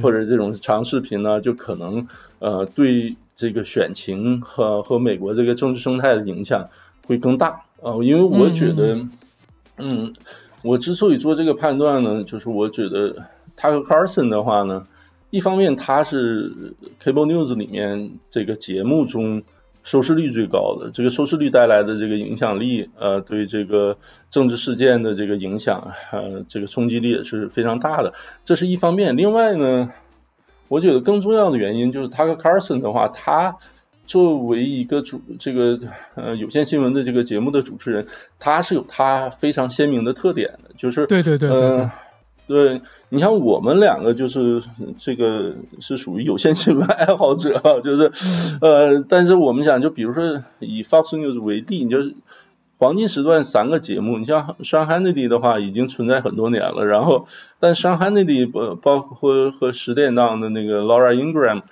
[0.02, 2.08] 或者这种长视频呢，就可能
[2.38, 6.70] 呃对这个选情和和美国这个政治生态的影响
[7.06, 9.06] 会更大啊、因为我觉得，
[9.76, 10.14] 嗯
[10.62, 14.86] 我之所以做这个判断呢，就是我觉得他和 Carson 的话呢，
[15.28, 19.42] 一方面他是 Cable News 里面这个节目中。
[19.84, 23.98] 收视率最高的，这个收视率带来的这个影响力，呃，对这个
[24.30, 29.16] 政治事件的这个影响，呃，这个冲击力也是非常大的，这是一方面。
[29.16, 29.92] 另外呢，
[30.68, 33.58] 我觉得更重要的原因就是他和 Carson 的话，他
[34.06, 35.78] 作为一个主这个
[36.14, 38.06] 呃有线新闻的这个节目的主持人，
[38.38, 41.92] 他是有他非常鲜明的特点的，就是对对对对对呃
[42.46, 44.62] 对你像我们两个就是
[44.98, 48.12] 这个是属于有线新闻爱好者啊，就是
[48.60, 52.14] 呃，但是我们讲就比如说以 Fox News 为例，你就是
[52.78, 57.28] 黄金时段三个节目，你像上海内地的话已经存在很多年了，然后
[57.60, 61.62] 但上海内地包包括和十点档的那个 Laura Ingram。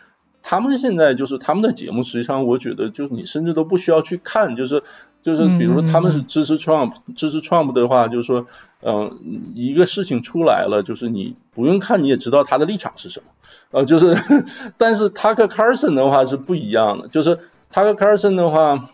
[0.44, 4.82] 他们现在就是他们的节目，实际上我觉得就是你甚至都不需要去看，就是
[5.22, 8.46] 就是比如说他们是支持 Trump，、支持 Trump 的话，就是说，
[8.82, 13.30] 嗯、一个事情出来了，就是你不用看你也知道他的立场是什么，
[13.70, 14.16] 呃，就是，
[14.78, 17.38] 但是他和 Carson 的话是不一样的，就是
[17.70, 18.90] 他和 Carson 的话，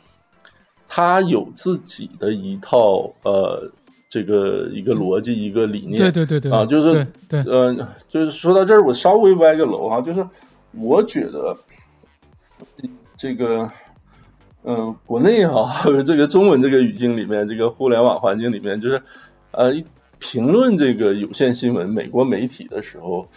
[0.88, 3.70] 他有自己的一套呃
[4.08, 6.52] 这个一个逻辑一个理念，对对对对。
[6.52, 7.52] 啊，就是对对。
[7.52, 10.26] 呃，就是说到这儿，我稍微歪个楼啊，就是
[10.72, 11.56] 我觉得
[13.16, 13.70] 这个，
[14.64, 19.02] 嗯、国内哈、 这个中文这个语境里面，这个互联网环境里面，就是
[19.50, 19.84] 呃，一
[20.18, 23.28] 评论这个有线新闻、美国媒体的时候，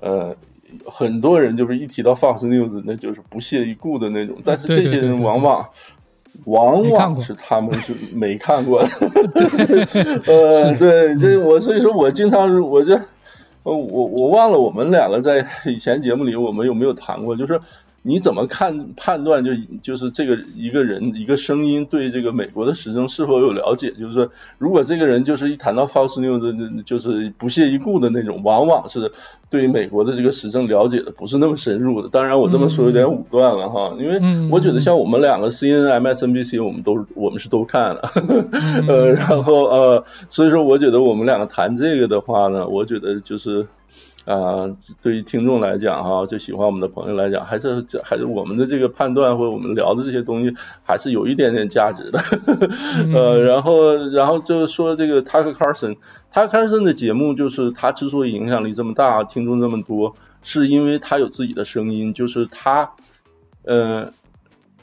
[0.00, 0.36] 呃。
[0.84, 5.66] 很多人就是一提到 Fox News，那就是不屑一顾的那种，但是这些人往往
[6.44, 8.88] 往往是他们是没看过的，
[10.28, 12.96] 呃，对，这我所以说我经常是我这，
[13.62, 17.58] 呃，我我忘了我们两个在以前节目里我们有没有谈过，就是
[18.02, 19.50] 你怎么看判断就
[19.82, 23.90] 就是这个一个人一个声音对这个美国的时政是否有了解？
[23.98, 29.12] 就是说，如果这个人就是一谈到 Fox News 就是不屑一顾的那种，往往是
[29.50, 32.08] 对美国的这个时政了解的不是那么深入的。
[32.08, 38.10] 当然，我这么说有点武断了哈，因为嗯我觉得像我们两个 CNN、MSNBC 我们都我们是都看了，
[38.88, 43.66] 呃，然后呃，所以说我觉得我们两个谈这个的话呢，我觉得就是。
[44.28, 52.20] 啊，对于听众来讲哈，就喜欢我们的朋友来讲，还是还是我们的这个判断或者我们聊的这些东西，还是有一点点价值的。
[53.14, 62.90] 呃，然后然后就是说这个 Tucker Carlson，Tucker Carlson 的节目就是他之所以影响力这么大，听众这么多，是因为他有自己的声音，就是他，
[63.64, 64.12] 呃，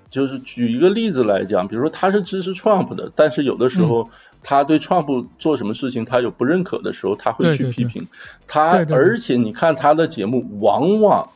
[0.09, 4.09] 就是举一个例子来讲，比如说他是支持 Trump 的，但是有的时候。
[4.47, 8.07] 他对创普做什么事情，他有不认可的时候，他会去批评
[8.45, 8.85] 他。
[8.91, 11.31] 而且你看他的节目，往往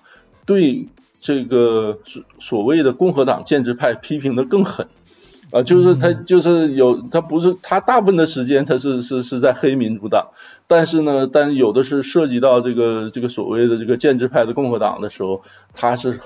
[0.45, 0.87] 对
[1.19, 4.87] 这个所所谓的共和党建制派批评的更狠。
[5.51, 10.29] 啊，就是他，就是有他不是他大部分的时间他是是是在黑民主党，
[10.67, 15.41] 但是呢，但有的是涉及到这个这个所谓的这个建制派的共和党的时候，
[15.73, 16.19] 他是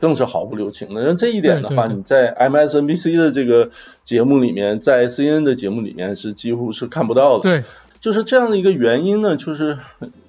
[0.00, 1.04] 更是毫不留情的。
[1.04, 3.70] 那这一点的话，你在 MSNBC 的这个
[4.02, 7.42] 节目里面，在 CNN 的节目里面是几乎是看不到的。
[7.42, 7.64] 对，
[8.00, 9.78] 就是这样的一个原因呢，就是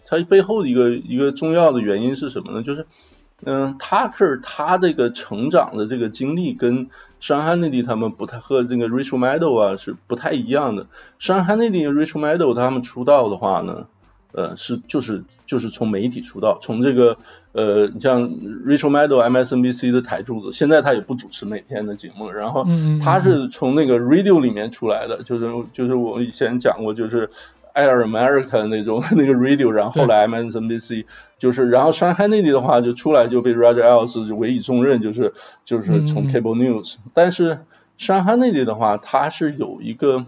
[0.06, 2.62] 它背后的一个一个重要的原因是什么呢？
[2.62, 2.86] 就是
[3.44, 6.90] 嗯，Tucker 他这个成长的这个经历跟。
[7.26, 10.86] 山汉内地他们不太和那个 Rachel Maddow 啊是不太一样的。
[11.18, 13.88] 山汉内地 Rachel Maddow 他们出道的话呢，
[14.32, 17.18] 呃是就是就是从媒体出道，从这个
[17.54, 22.68] 呃你像 Rachel Maddow MSNBC 的台柱子，现在他也不主持每天的节目，然后
[23.04, 27.32] 他是从那个 Radio 里面出来的，就是就是我以前讲过，就是。
[27.76, 31.06] Air America 那种 那个 radio，然后后来 MSNBC
[31.38, 35.34] 就是，然后上海内地的话就出来就被 Roger Ailes 委以重任，就是
[35.66, 36.96] 就是从 Cable News。
[37.14, 37.60] 但是
[37.98, 40.26] 上海内地的话，它是有一个，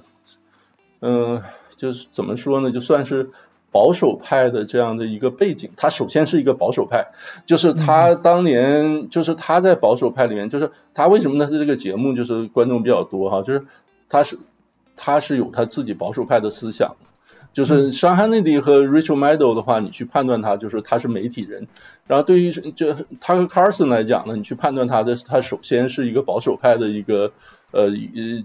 [0.99, 1.41] 嗯，
[1.77, 3.29] 就是怎么说呢，就算是
[3.71, 5.71] 保守派的这样的一个背景。
[5.77, 7.07] 他首先是一个保守派，
[7.45, 11.45] 就是他当年就是他在保守派里面，就是他为什么呢？
[11.45, 13.65] 他这个节目就是观众比较多哈，就是
[14.09, 14.37] 他是
[14.97, 16.95] 他是有他自己保守派的思想。
[17.53, 21.67] 就是伤害内地和 Rachel Maddow 的话，你去判断他，就是他是媒体人。
[22.05, 27.31] 然后对于就他和 Carson 来讲呢，你去判断他的，他首先是一个保守派的一个
[27.71, 27.89] 呃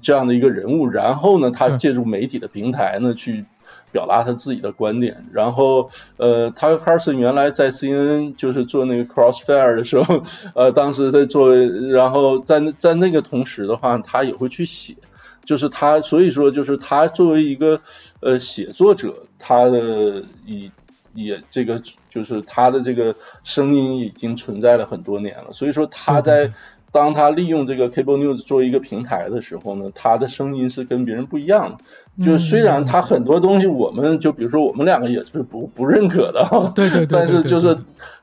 [0.00, 0.88] 这样的一个人物。
[0.88, 3.44] 然后呢，他借助媒体的平台呢，去
[3.92, 5.26] 表达他自己的观点。
[5.32, 14.96] 然后呃，他和 Carson 原来在 CNN 就是做那个 Crossfire 的时候，呃，当时在做，然后在在那个同时的话，他也会去写。
[15.44, 17.80] 就是他，所以说就是他作为一个
[18.20, 20.70] 呃写作者，他的以
[21.14, 25.52] 也这个就是他的这个声音已经存在了很多年了。
[25.52, 26.52] 所以说他在
[26.92, 32.24] 当他利用这个 Cable News 作为一个平台的时候呢，他的声音是跟别人不一样的。
[32.24, 37.76] 就虽然他很多东西，我们就比如说我们两个也是不不认可的，对对对，但是就是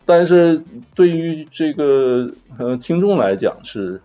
[0.05, 0.63] 但是
[0.95, 4.01] 对于这个呃听众来讲是。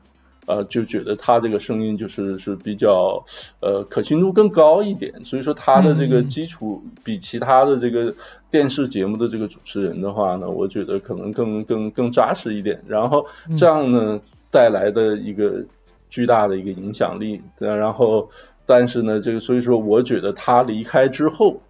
[0.46, 3.24] 呃，就觉得他这个声音就是是比较
[3.60, 8.14] 呃可信度更高一点，所以说他的这个基础比其他的这个
[8.50, 12.82] 电视节目的这个主持人的话呢，我觉得可能更更更扎实一点。
[12.86, 13.26] 然后
[13.56, 15.64] 这样呢带来的一个
[16.10, 18.30] 巨大的一个影响力，然后
[18.66, 21.60] 但是呢，这个所以说我觉得他离开之后。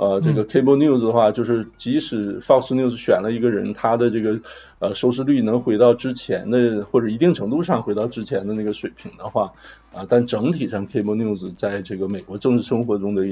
[0.00, 4.40] 呃，这个 Cable News 的话，就是即使 Fox News 选了一个人，他的这个
[4.78, 9.52] 呃收视率能回到之前的，或者一定程度上回到之前的那个水平的话，
[9.92, 13.26] 啊，但整体上 Cable News 在这个美国政治生活中的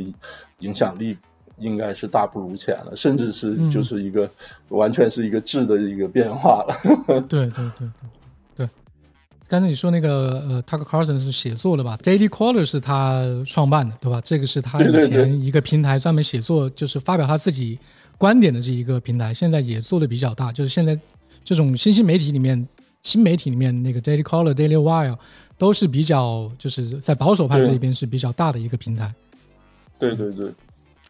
[0.59, 1.17] 影响力
[1.57, 4.29] 应该是大不如前了，甚至是就是一个
[4.69, 6.75] 完全是一个质的一个变化了。
[7.07, 7.89] 对对对对。
[9.49, 14.21] 刚才你说那个呃，Tucker Carlson 是写作的吧？Daily Caller 是他创办的，对吧？
[14.23, 17.79] 这个是他以前一个平台，专门写作，就是发表他自己
[18.19, 19.33] 观点的这一个平台。
[19.33, 20.99] 现在也做的比较大，就是现在
[21.43, 22.69] 这种新兴媒体里面，
[23.03, 25.17] 新媒体里面那个 Daily Caller、Daily Wire
[25.57, 29.15] 都是比较，就是在保守派这一边是比较大的一个平台。
[29.99, 30.53] 对对对。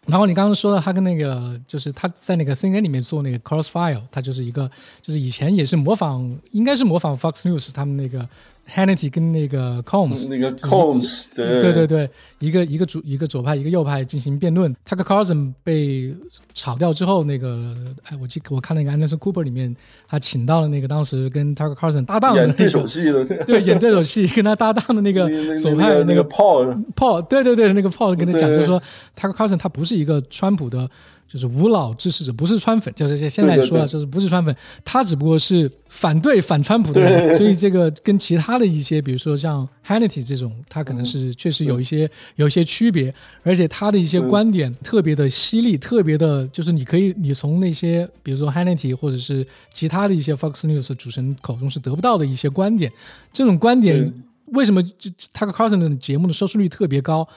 [0.08, 4.68] 然后你刚刚说的，他跟那个就是他在那个 CNN 里面做那个 Crossfire，他就是一个
[5.00, 8.28] 就是以前也是模仿，应该是模仿 Fox News 他们那个。
[8.68, 14.74] Hannity 跟那个 Combs，那个 Combs，对对对对，一个一个主一个左派一个右派进行辩论。
[14.86, 16.14] Tucker Carlson 被
[16.52, 19.74] 炒掉之后，那个哎，我记我看那个 Anderson Cooper 里面，
[20.06, 25.28] 他请到了那个当时跟 Tucker Carlson 搭档的那个对手戏的，对演对手戏跟他搭档的那个
[25.60, 28.82] 左派那个 Paul Paul，对对对，那个 Paul 跟他讲，就是说
[29.18, 30.88] Tucker Carlson 他不是一个川普的。
[31.28, 52.90] 就是无脑支持者，不是川粉，就是现在说的，就是不是川粉，他只不过是反对反川普的人，所以这个跟其他的一些，比如说像 Hannity 这种，他可能是确实有一些有一些区别，而且他的一些观点特别的犀利，特别的，就是你可以你从那些比如说 Hannity 或者是其他的一些 Fox News 主持人口中是得不到的一些观点，
[53.32, 54.12] 这种观点
[54.46, 57.28] 为什么就 Tucker Carlson 的节目的收视率特别高？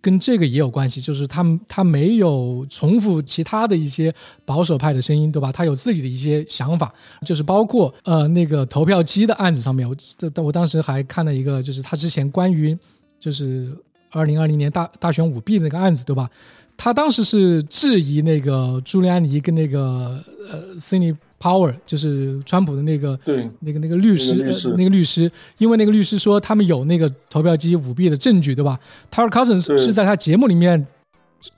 [0.00, 4.12] 跟这个也有关系，就是他他没有重复其他的一些
[4.44, 5.52] 保守派的声音，对吧？
[5.52, 6.92] 他有自己的一些想法，
[7.24, 9.94] 就是包括呃那个投票机的案子上面，我
[10.42, 12.76] 我当时还看了一个，就是他之前关于
[13.20, 13.76] 就是
[14.10, 16.28] 二零二零年大大选舞弊的那个案子，对吧？
[16.76, 28.78] 他当时是质疑那个朱利安尼跟那个呃斯里 Power，就是川普的那个对那个那个律师那个律师呃那个律师，因为那个律师说他们有那个投票机舞弊的证据，对吧
[29.10, 30.86] ？Tucker Carlson 对是在他节目里面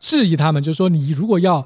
[0.00, 1.64] 质疑他们，就是说你如果要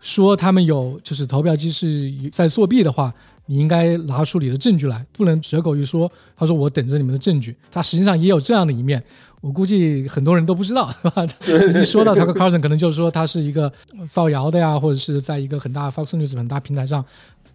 [0.00, 3.12] 说他们有就是投票机是在作弊的话，
[3.46, 6.10] 你应该拿出你的证据来，不能随口一说。
[6.36, 7.56] 他说我等着你们的证据。
[7.72, 9.02] 他实际上也有这样的一面，
[9.40, 11.26] 我估计很多人都不知道，对吧？
[11.80, 13.72] 一说到 Tucker Carlson，可能就是说他是一个
[14.06, 17.04] 造谣的呀，或者是在一个很大 Fox News 很大平台上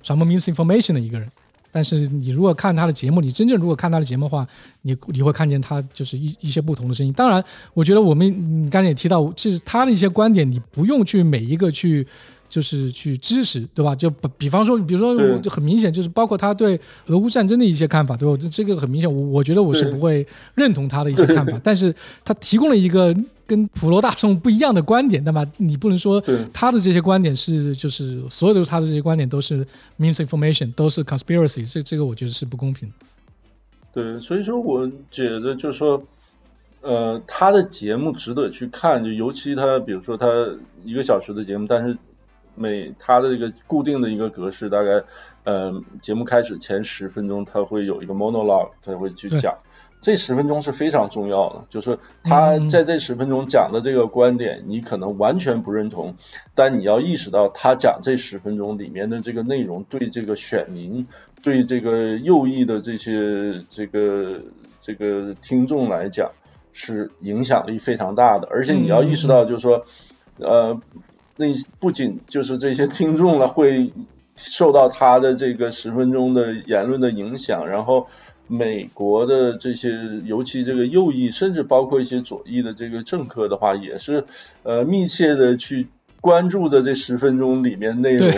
[0.01, 1.29] 传播 misinformation 的一个人。
[1.73, 4.45] 但是你如果看他的节目，你真正如果看他的节目的话，
[4.81, 7.13] 你你会看见他就是一一些不同的声音。
[7.13, 7.41] 当然，
[7.73, 8.27] 我觉得我们
[8.65, 12.05] 你刚才也提到，其实他的一些观点，你不用去每一个去
[12.49, 13.95] 就是去支持，对吧？
[13.95, 16.77] 就比比方说，比如说，我就很明显，就是包括他对
[17.07, 18.37] 俄乌战争的一些看法，对吧？
[18.41, 21.95] 这这个很明显，我我觉得我是不会认同他的一些看法，但是
[22.25, 23.15] 他提供了一个
[23.51, 25.45] 跟普罗大众不一样的观点，对吧？
[25.57, 29.67] 你不能说对他的这些观点是就是所有的他的这些观点都是
[29.99, 32.95] misinformation，都是 conspiracy，这这个我觉得是不公平的。
[33.91, 36.01] 对，所以说我觉得就是说，
[36.79, 40.27] 呃，他的节目值得去看，就尤其他比如说他
[40.85, 41.97] 一个小时的节目，但是
[42.55, 45.03] 每他的这个固定的一个格式，大概
[45.43, 49.53] 呃节目开始前十分钟，他会有一个 monologue，他会去讲。
[50.01, 56.15] 这十分钟是非常重要的，就是他嗯在这十分钟讲的这个观点，你可能完全不认同，
[56.55, 61.05] 但你要意识到他讲这十分钟里面的这个内容对这个选民、
[61.43, 64.41] 对这个右翼的这些这个
[64.81, 66.31] 这个听众来讲
[66.73, 69.85] 是影响力非常大的，而且你要意识到，就是说，
[70.39, 70.81] 呃，
[71.37, 71.45] 那
[71.79, 73.93] 不仅就是这些听众了会
[74.35, 78.07] 受到他的这个十分钟的言论的影响，然后。
[78.51, 84.25] 美国的这些，尤其这个右翼，甚至包括一些左翼的这个政客的话，也是
[84.63, 85.87] 呃密切的去
[86.19, 88.29] 关注的这十分钟里面内容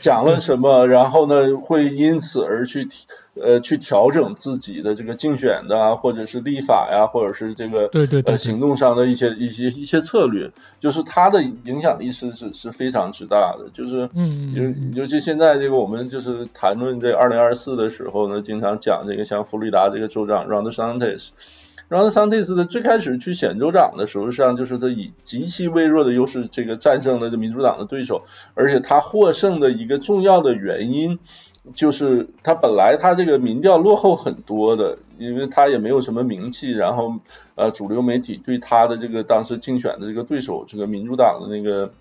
[0.00, 2.88] 讲了什么，然后呢会因此而去
[3.34, 21.30] 呃去调整自己的这个竞选的啊，或者是立法呀，或者是这个对对对呃行动上的一些一些一些策略，就是它的影响力是是是非常之大的，就是嗯嗯尤尤其现在这个我们就是谈论这二零二四的时候呢，经常讲这个像佛罗里达这个州长 Ron DeSantis。
[21.88, 28.22] Ron DeSantis 的最开始去选州长的时候，实际上就是他以极其微弱的优势，这个战胜了这民主党的对手，
[28.54, 31.18] 而且他获胜的一个重要的原因，
[31.74, 37.14] 就是他本来他这个民调落后很多的，因为他也没有什么名气，然后
[37.54, 41.92] 呃主流媒体对他的这个当时竞选的这个对手，这个民主党的那个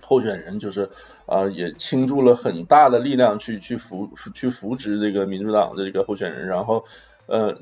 [0.00, 0.90] 候选人，就是
[1.26, 6.84] 啊、也倾注了很大的力量去去扶去扶植这个民主党的这个候选人，然后
[7.26, 7.58] 呃。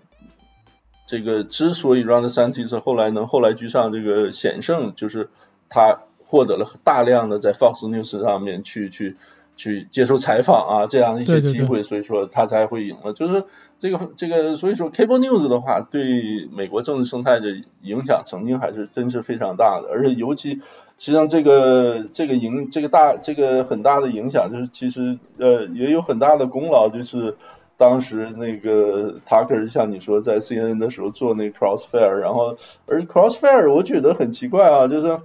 [1.09, 5.29] 这个之所以 Ron DeSantis 后来能后来居上这个险胜，就是
[5.69, 9.15] 他获得了大量的在 Fox News 上面去去
[9.57, 13.13] 去接受采访啊这样一些对对对机会，所以说他才会赢了。
[13.13, 13.45] 就是
[13.81, 17.49] 这个这个，所以说 Cable News 的话，对美国政治生态的
[17.83, 20.61] 影响曾经还是真是非常大的，而且尤其实
[20.99, 27.37] 际上这个这个影这个大这个很大的影响，就是其实呃也有很大的功劳，就是。
[27.79, 35.21] 当时那个 Tucker 像你说在 CNN 的时候做那个 Crossfire，然后而 Crossfire 我觉得很奇怪啊，就是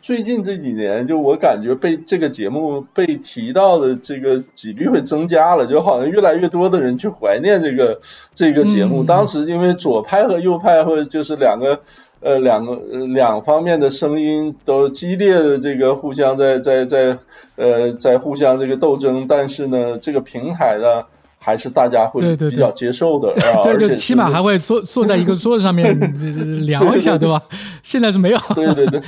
[0.00, 8.00] 最近这几年就我感觉被这个节目被提到的这个几率会增加了，就好像越来越多的人去怀念这个
[8.34, 9.02] 这个节目。
[9.02, 11.80] 嗯当时因为左派和右派或者就是两个。
[12.24, 17.18] 呃，两个呃两方面的声音都激烈的这个互相在在在
[17.56, 21.02] 呃在互相这个斗争，但是呢，这个平台呢
[21.40, 27.42] 还是大家会比较接受的 啊，对对，而且起码还会坐坐在一个桌子上面呃 聊一下，对吧？
[27.82, 29.02] 现在是没有，对对对，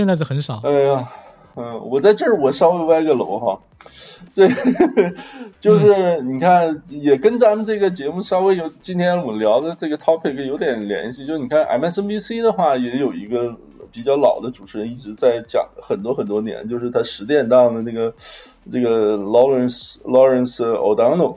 [0.00, 0.62] 现在是很少。
[0.64, 1.10] 哎呀，
[1.56, 3.60] 嗯，我在这儿我稍微歪个楼哈，
[4.32, 4.48] 这
[5.60, 13.56] 就是你看也跟咱们这个节目稍微有今天我们聊的这个 topic 有点联系，就是你看 MSNBC 的话也有一个
[13.92, 18.14] 比较老的主持人一直在讲很多很多年，就是他十点档的那个
[18.72, 21.36] 这个 Lawrence Lawrence O'Donnell，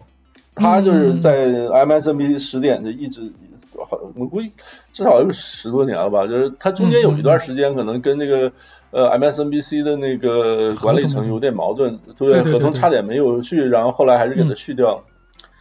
[0.55, 3.33] 他就是在 MSNBC 十点就一直。
[3.79, 4.51] 好，我估计
[4.91, 6.27] 至少有十多年了吧。
[6.27, 8.51] 就是他中间有一段时间可能跟那个
[8.91, 15.03] 呃 MSNBC 的那个管理层有点矛盾，对合同差点没有续，然后后来还是给他续掉了。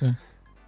[0.01, 0.15] 对，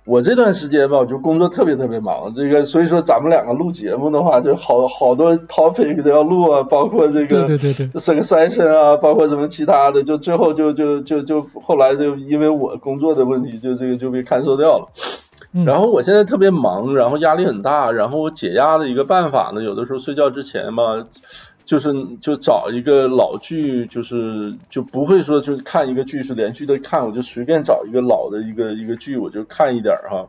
[0.05, 14.89] 我这段时间吧，我就工作特别特别忙，这个所以说咱们两个录节目的话，就好好多 topic 都要录啊，包括这个对对对对 succession 啊，包括什么其他的，就最后就就就就后来就因为我工作的问题，就这个就被 cancel 掉了。
[15.65, 21.07] 然后我现在特别忙，然后压力很大，然后我解压的一个办法呢，有的时候睡觉之前吧，
[21.65, 30.29] 就是就找一个老剧，就是就不会说就是看一个剧是连续的看，我就随便找一个老的一个一个剧，我就看一点儿哈，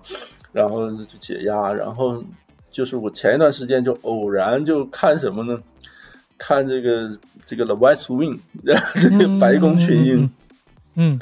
[0.53, 1.73] 然后就解压。
[1.73, 2.23] 然后
[2.69, 5.59] 就是我前一段时间就偶然就看什么呢？
[6.37, 8.39] 看这个这个《The West Wing》，
[9.01, 10.29] 这个 白宫群英。
[10.93, 11.19] 嗯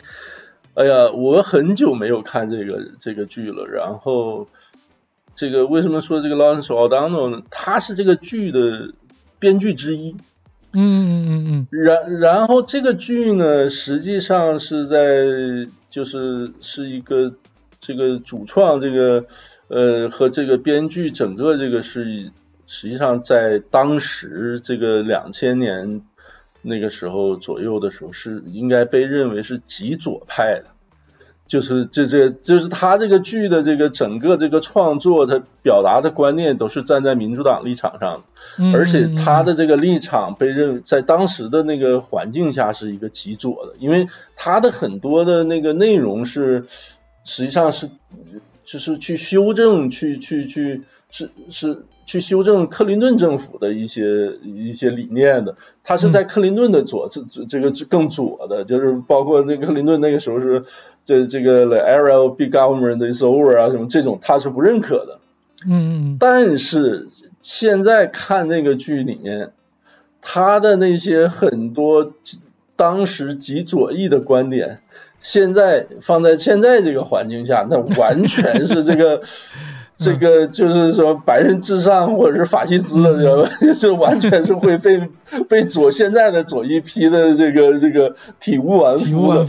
[0.75, 3.67] 哎呀，我很久没有看这个这个剧了。
[3.67, 4.47] 然后，
[5.35, 7.43] 这个为什么说这个 Lawrence O'Donnell 呢？
[7.51, 8.93] 他是这个剧的
[9.37, 10.15] 编剧之一。
[10.75, 17.35] 嗯嗯嗯嗯然然后这个剧呢，实际上是在就是是一个
[17.79, 19.25] 这个主创这个
[19.67, 22.31] 呃和这个编剧整个这个是
[22.65, 26.01] 实际上在当时这个两千年
[26.63, 30.65] 那个时候左右的时候是应该被认为是极左派的。
[31.45, 38.23] 就是这这就是他这个剧的这个整个这个创作，他表达的观念都是站在民主党立场上
[38.73, 44.07] 而且他的这个立场被认为在当时的那个环境下是一个极左的，因为
[44.37, 46.65] 他的很多的那个内容是
[47.25, 47.89] 实际上是
[48.63, 60.65] 就是去修正去去去是是去修正克林顿政府的一些一些理念的，他是在克林顿的左这这这个更左的，就是包括那克林顿那个时候是
[61.05, 65.19] 这这个 the era of big government is over 啊什么这种他是不认可的，
[65.65, 66.17] 嗯嗯。
[66.19, 67.07] 但是
[67.41, 69.51] 现在看那个剧里面，
[70.21, 72.11] 他的那些很多
[72.75, 74.81] 当时极左翼的观点，
[75.21, 79.21] 现在放在现在这个环境下，那完全是这个。
[80.03, 83.49] 这个就是说白人至上或者是法西斯的，知道吧？
[83.61, 85.09] 就是完全是会被
[85.49, 89.45] 被左现在的左翼批的这个这个体无完肤的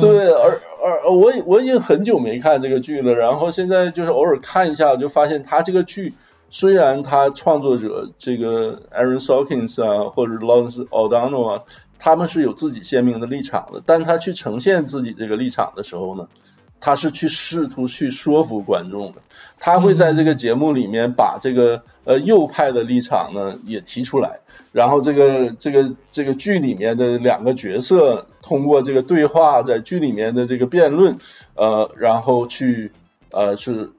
[0.00, 6.14] 对，而而我我已经很久没看这个剧了，然后现在就是偶尔看一下，我就发现他这个剧
[6.48, 11.62] 虽然他创作者这个 Aaron Sorkins 啊，或者 Lawrence O'Donnell 啊，
[11.98, 16.28] 他们是有自己鲜明的立场的，但他去呈现自己这个立场的时候呢，
[16.86, 19.16] 他是去试图去说服观众的，
[19.58, 24.38] 他会在这个节目里面把这个呃右派的立场呢也提出来，
[24.70, 31.18] 然后这个这个这个剧里面的两个角色通过这个对话，在剧里面的这个辩论，
[31.56, 32.92] 呃，然后去
[33.32, 33.90] 呃是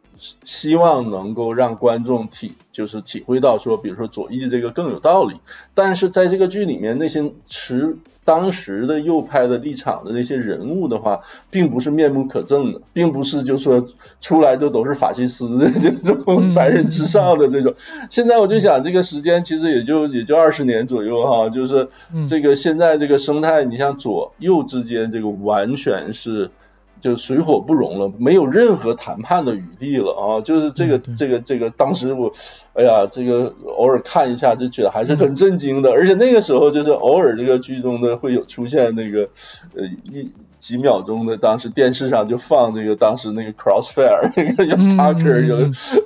[0.45, 5.41] 希望能够让观众体就是体会到说，比如说左翼这个更有道理，
[5.73, 7.97] 但是在这个剧里面那些持
[8.27, 13.87] 当时的右派的立场的那些人物的话，并不是面目可憎的，并不是就说
[14.19, 17.75] 出来就都是法西斯的 这种白人至上的这种。
[18.09, 21.87] 现在我就想，这个时间其实也就也就二十年左右哈，就是
[22.27, 26.51] 这个现在这个生态，你像左右之间这个完全是。
[26.99, 30.41] 就水火不容了，没有任何谈判的余地了啊！
[30.41, 32.31] 就是这个嗯这个这个，当时我，
[32.73, 39.29] 哎呀，这个偶尔看一下就觉得还是很震惊的，而且那个时候就是偶尔这个剧中的会有出现那个
[39.75, 45.57] 呃一几秒钟的，当时电视上就放这个当时那个 Crossfire 那个有嗯 Tucker 嗯有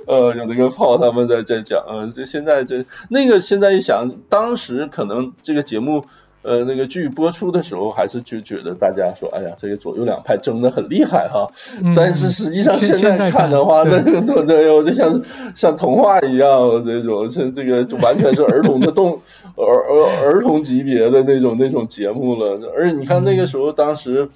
[0.06, 6.04] 呃有那个炮他们在在讲，呃，这现在这那个现在一想，当时可能这个节目。
[6.42, 11.46] 呃，那个剧播出的时候，还是就觉得大家说，哎呀，这个左右两派争得很厉害哈。
[11.80, 15.22] 嗯但是实际上现在在看的话，那对对对，我就像
[15.54, 19.20] 像童话一样，这种是这个就完全是儿童的动
[19.54, 22.58] 儿儿儿童级别的那种那种节目了。
[22.76, 24.28] 而且你看那个时候，当时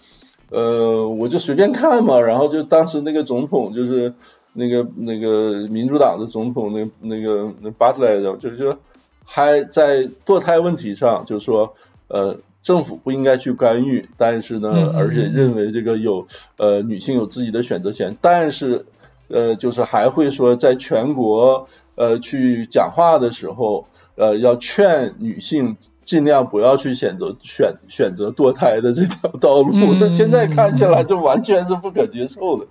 [0.51, 4.13] 呃，我就随便看嘛，然后就当时那个总统就是
[4.53, 8.79] 那个那个民主党的总统，那那个那巴特莱的，就是说
[9.25, 11.75] 还在堕胎问题上，就是说。
[12.09, 16.27] 呃，政府不应该去干预，但是呢，而且认为这个有
[16.57, 18.87] 呃女性有自己的选择权，但是
[19.29, 23.87] 呃，就是还会说在全国呃去讲话的时候，
[24.17, 29.71] 呃，要劝女性尽量不要去选择选选择堕胎的这条道路。
[29.75, 32.67] 嗯那、 现在看起来就完全是不可接受的。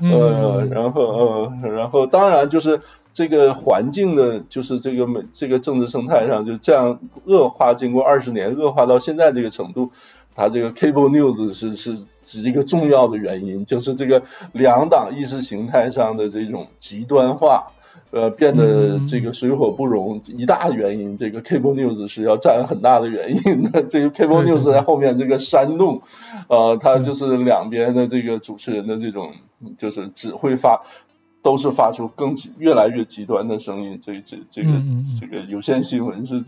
[0.00, 2.80] 嗯呃，然后呃，然后当然就是
[3.20, 9.90] 这个环境的，就是这个美这个政治生态上就这样恶化，经过二十年恶化到现在这个程度，
[10.34, 17.72] 它这个 cable news 是是是一个重要的原因，就是这个两党意识形态上的这种极端化。
[18.12, 23.82] 呃，变得这个水火不容，一大原因，这个 Cable News 是要占很大的原因的。
[23.86, 26.02] 这个 Cable News 在后面这个煽动，
[26.48, 29.34] 呃，它就是两边的这个主持人的这种，
[29.78, 30.82] 就是只会发，
[31.42, 33.98] 都是发出更越来越极端的声音。
[34.02, 34.70] 这这这个
[35.20, 36.42] 这个有线新闻是，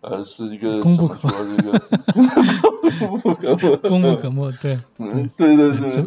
[0.00, 1.78] 呃，是一个功不可没，这个
[3.08, 4.52] 功不可没， 功不可没。
[4.60, 6.04] 对，嗯，对对对。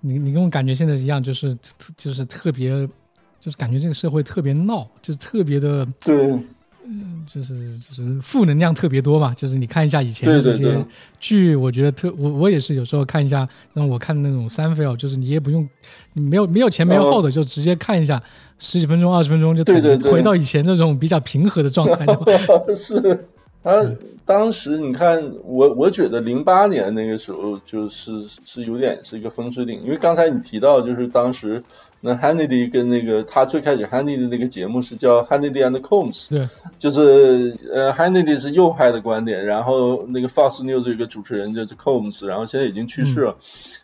[0.00, 1.56] 你你跟我感觉现在一样，就是
[1.96, 2.88] 就是特别。
[3.40, 6.38] 就是感觉这个社会特别闹，就是特别的，对，
[6.94, 9.32] 嗯，就是就是负能量特别多嘛。
[9.32, 10.84] 就是你看一下以前的这些
[11.18, 15.66] 剧，我觉得特我我也是有时候看一下，让我看那种三 f 就是你也不用，
[16.12, 18.22] 你没有没有前没有后的，就直接看一下
[18.58, 19.64] 十几分钟、二十分钟就
[20.10, 22.04] 回到以前那种比较平和的状态。
[22.76, 23.26] 是，
[23.62, 23.92] 他
[24.24, 31.62] 当时你看我，我觉得零八年那个时候就是是有点是一个分水岭，因为刚才你提到就是当时。
[32.04, 43.36] 那 Hannity 跟那个他最开始 Hannity 的那个节目是叫 Hannity and Combs，对，就是呃 Hannity 是右派的观点，然后那个 Fox News 有一个主持人就是 Combs，然后现在已经去世了，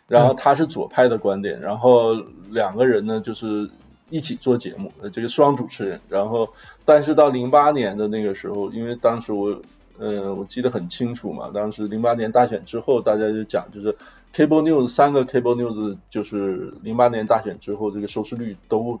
[0.09, 2.13] 然后他是左派的观点，然后
[2.49, 3.69] 两个人呢就是
[4.09, 6.49] 一起做节目，这个双主持人，然后
[6.85, 9.61] 但是到零八年的那个时候，因为当时我
[9.97, 13.95] 呃我记得很清楚嘛，当时零八年大选之后，大家就讲就是。
[14.31, 18.99] Cable News 三个 Cable News 就是零八年大选之后，这个收视率都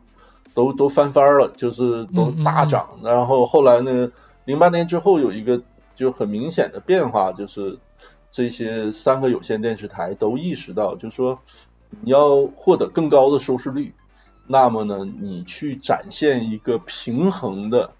[0.55, 2.97] 都都翻番了，就是都大涨。
[3.03, 4.11] 然后后来呢，
[4.45, 5.61] 零八年之后有一个
[5.95, 7.77] 就很明显的变化，就是
[8.31, 11.37] 这些三个有线电视台都意识到，就是说
[12.01, 13.93] 你要获得更高的收视率，
[14.51, 17.91] 那么呢，你去展现一个平衡的、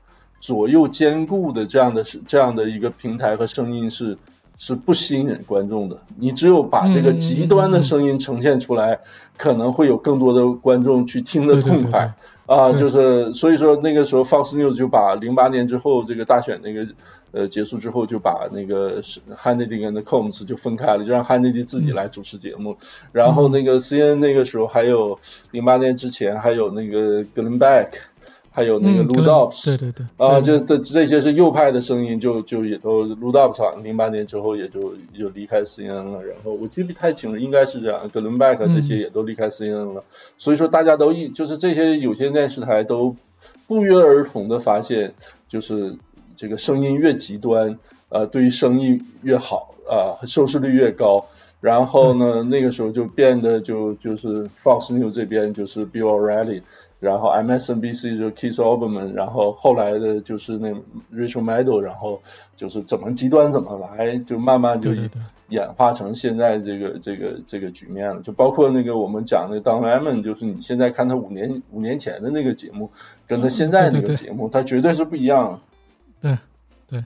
[0.41, 4.17] 左右兼顾的这样的是这样的一个平台和声音是。
[4.61, 5.99] 是不吸引观众的。
[6.17, 8.99] 你只有把这个极端的声音呈现出来，
[9.37, 12.13] 可能会有更多的观众去听得痛快
[12.45, 12.73] 啊。
[12.73, 16.85] 就是所以说那个时候，Fox News 就把零八年之后这个大选那个
[17.31, 22.77] 呃结束之后，就把那个 Hannity 跟 Combs 就分开了，就让 Hannity 自己来主持节目。
[23.11, 25.19] 然后那个 CNN 那个时候还有
[25.51, 27.89] 零八年之前还有那个 Glenn Beck。
[28.51, 36.23] 还有那个 Ludops，对对对，啊，就这这些是右派的声音，就就也都 Ludops 零八年之后也就就离开 CNN 了。
[36.23, 40.03] 然后我记不太清了，应该是这样，格伦贝克这些也都离开 CNN 了。
[40.39, 43.15] 所以说大家都一就是这些有线电视台都
[43.67, 45.13] 不约而同的发现，
[45.47, 45.95] 就是
[46.39, 51.25] 这个声音越极端，呃，对于生意越好，啊，收视率越高。
[51.59, 56.61] 然后呢，那个时候就变得就就是 Fox News 这边就是 Bill O'Reilly。
[57.01, 60.69] 然后 MSNBC 就 Keith Olbermann，然后后来的就是那
[61.13, 62.21] Rachel Maddow，然后
[62.55, 64.91] 就是怎么极端怎么来，就慢慢就
[65.49, 68.21] 演化成现在这个这个这个局面了。
[68.21, 72.91] 就包括那个我们讲的 Don Lemon，就是你现在看他五年五年前的那个节目，
[73.27, 75.59] 跟他现在那个节目，他绝对是不一样。
[76.89, 77.03] 对对，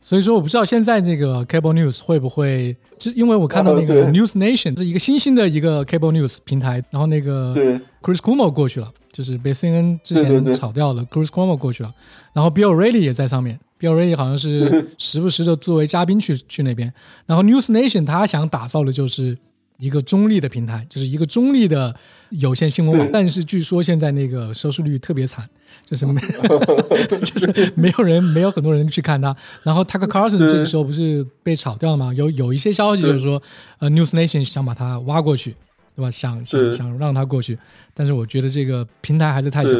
[0.00, 7.54] 所以说我不知道现在这个 Cable News 会不会，就因为我看到那个 News Nation 是一个新兴的一个 Cable News 平台，然后那个
[8.02, 8.90] Chris Cuomo 过去了。
[9.12, 11.92] 就是被 CNN 之前炒掉了，Chris Cuomo 过去了，
[12.32, 16.94] 然后 Bill O'Reilly 也在上面，Bill O'Reilly 好像是时不时的作为嘉宾去去那边。
[17.26, 19.36] 然后 News Nation 他想打造的就是
[19.80, 21.94] 一个中立的平台，就是一个中立的
[22.28, 23.08] 有线新闻网。
[23.12, 25.48] 但是据说现在那个收视率特别惨，
[25.84, 26.20] 就是没
[27.24, 29.34] 就是没有人，没有很多人去看它。
[29.62, 32.12] 然后 Tucker Carlson 这个时候不是被炒掉了吗？
[32.14, 33.42] 有有一些消息就是说，
[33.78, 35.56] 呃，News Nation 想把它挖过去。
[35.96, 36.10] 对吧？
[36.10, 37.58] 想想想让它过去，
[37.92, 39.72] 但是我觉得这个平台还是太小。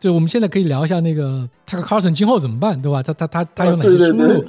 [0.00, 3.02] 就我们现在可以聊一下那个 Tucker Carlson 今后怎么办，对吧？
[3.02, 4.44] 他他他他有哪些出路？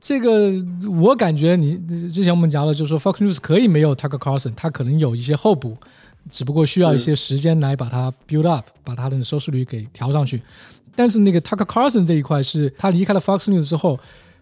[0.00, 0.52] 这个
[0.88, 1.76] 我感觉你
[2.10, 5.76] 之前我们讲了，就是说 Fox News 可以没有 Tucker Carlson，他可能有一些候补，
[6.30, 10.40] 只不过需要一些时间来把它 build up，把它的收视率给调上去。
[10.96, 13.98] 但是那个 Tucker Carlson 这一块是他离开了 Fox News 之后，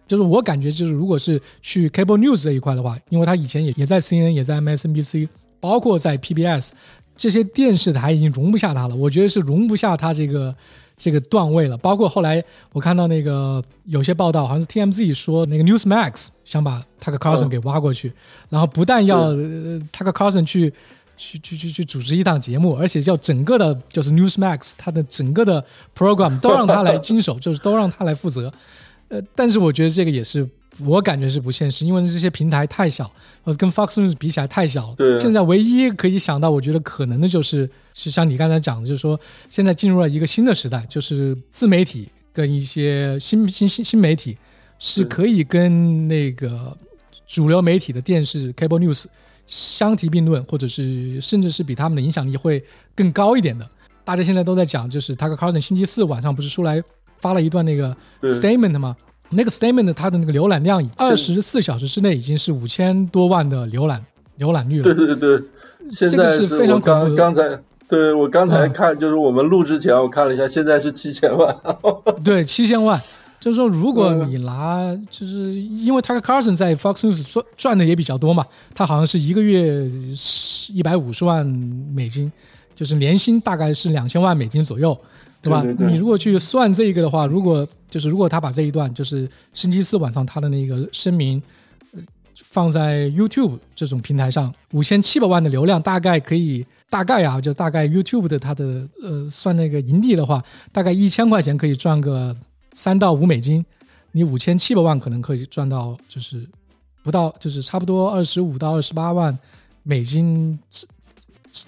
[0.07, 5.27] 就是我感觉就是如果是去 Cable News 这一块的话，因为他以前也也在 CNN，也在 MSNBC。
[5.61, 6.69] 包括在 PBS
[7.17, 10.55] 这些电视台已经容不下他了，我觉得是容不下他这个
[10.99, 11.77] 这个段位了。
[11.77, 12.43] 包括后来
[12.73, 18.11] 我看到那个有些报道，好像是 TMZ 说那个 Newsmax 想把 Tucker Carlson 给挖过去，
[18.49, 20.71] 然后不但要 Tucker Carlson 去
[21.17, 25.65] 去去去去主持一档节目，而且要整个的就是 Newsmax 它的整个的
[25.97, 28.51] program 都让他来经手， 就是都让他来负责。
[29.07, 30.47] 呃，但是我觉得这个也是。
[30.85, 33.11] 我感觉是不现实，因为这些平台太小，
[33.43, 34.95] 呃，跟 Fox News 比起来太小了。
[34.95, 35.19] 对。
[35.19, 39.19] 现在唯一可以想到，我觉得可能的就是，是像你刚才讲的，就是说，
[39.49, 44.37] 现在进入了一个新的时代，就是自媒体跟一些新新新新媒体
[44.77, 46.77] 是可以跟那个
[47.27, 49.05] 主流媒体的电视 Cable News
[49.47, 52.63] 相提并论，或者是甚至是比他们的影响力会
[52.95, 53.67] 更高一点的。
[54.05, 56.81] 大家现在都在讲，就是 Tucker Carlson 星期四晚上不是出来
[57.19, 58.95] 发了一段那个 statement 吗？
[59.29, 64.03] 那个 statement 它的那个浏览量，二十四小时之内已经是五千多万的浏览
[64.39, 64.83] 浏览率了。
[64.83, 65.41] 对对对，
[65.91, 71.55] 现在这个是非常我恐怖的刚刚才，对我刚才嗯看，就是我们录之前我看了一下，现在是七千万。
[72.23, 73.01] 对，七千万。
[73.39, 79.89] 就是说，如果嗯你拿，就是因为 Tucker Carlson 在 Fox News 赚赚的也比较多嘛，他好像是一个月
[80.73, 82.29] 一百五十万美金，
[82.79, 84.97] 就是年薪大概是两千万美金左右，
[85.41, 85.61] 对吧？
[85.61, 91.43] 对对对你如果去算这个的话，如果就是如果他把这一段就是星期四晚上他的那个声明，
[91.91, 91.99] 呃
[92.45, 102.33] 放在 YouTube 这种平台上，五千七百万的流量，大概可以大概啊，就大概 YouTube 的它的呃算那个盈利的话，大概一千块钱可以赚个
[102.71, 103.65] 三到五美金，
[104.13, 106.47] 你五千七百万可能可以赚到就是
[107.03, 109.37] 不到就是差不多二十五到二十八万
[109.83, 110.57] 美金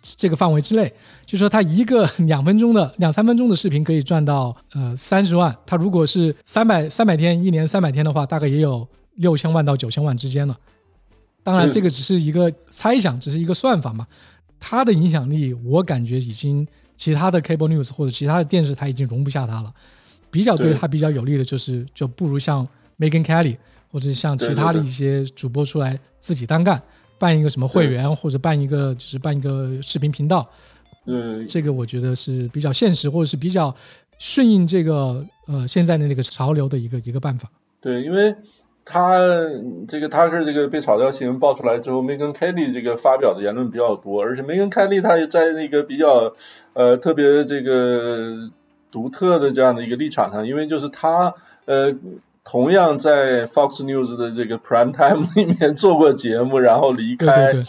[0.02, 0.92] 这个范围之内。
[1.26, 10.58] 就说他一个 两分钟的两三分钟的视频可以赚到呃三十万，他如果是三百三百天一年三百天的话，大概也有六千万到九千万之间了。
[11.44, 14.06] 当然，嗯这个只是一个猜想，只是一个算法嘛。
[14.60, 19.74] 他的影响力，我感觉已经其他的 cable news 或者其他的电视台已经容不下他了。
[20.30, 22.68] 比较对对他比较有利的就是，就不如像
[23.00, 23.58] Megan Kelly
[23.92, 26.82] 或者像其他的一些主播出来自己单干，
[27.22, 30.50] 办一个什么会员或者办一个就是办一个视频频道，
[31.06, 33.74] 嗯，这个我觉得是比较现实，或者是比较
[34.18, 37.48] 顺应这个呃现在的那个潮流的一个一个办法。
[37.80, 38.36] 对，因为
[38.84, 39.20] 他
[39.88, 46.34] 这个 Tucker 这个被炒掉新闻爆出来之后，Megan Kelly 这个发表的言论比较多，而且梅根·凯利他也在那个比较
[46.74, 48.50] 呃特别这个
[48.90, 51.94] 独特的这样的一个立场上，因为就是他呃。
[52.44, 57.66] 同样在 Fox News 的这个 Prime Time 里面做过节目，然后离开，对对，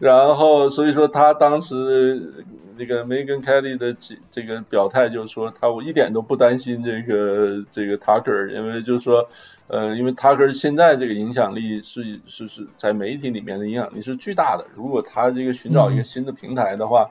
[0.00, 2.44] 然后所以说他当时
[2.76, 9.28] 那个 Megan Kelly 的这这个表态就是说，他我一点都不担心这个这个 Tucker，因为就是说，
[9.68, 17.10] 呃，因为 Tucker 现在这个影响力是是是在媒体里面的影响力是巨大的，如果他这个寻找一个新的平台的话。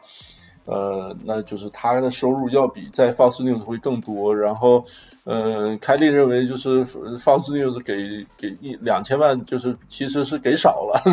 [0.69, 4.35] 呃，那就是他的收入要比在 Fox News 会更多。
[4.35, 4.85] 然后，
[5.23, 11.01] 呃，凯利认为就是 Fox News 给给一两千万，就是其实是给少了，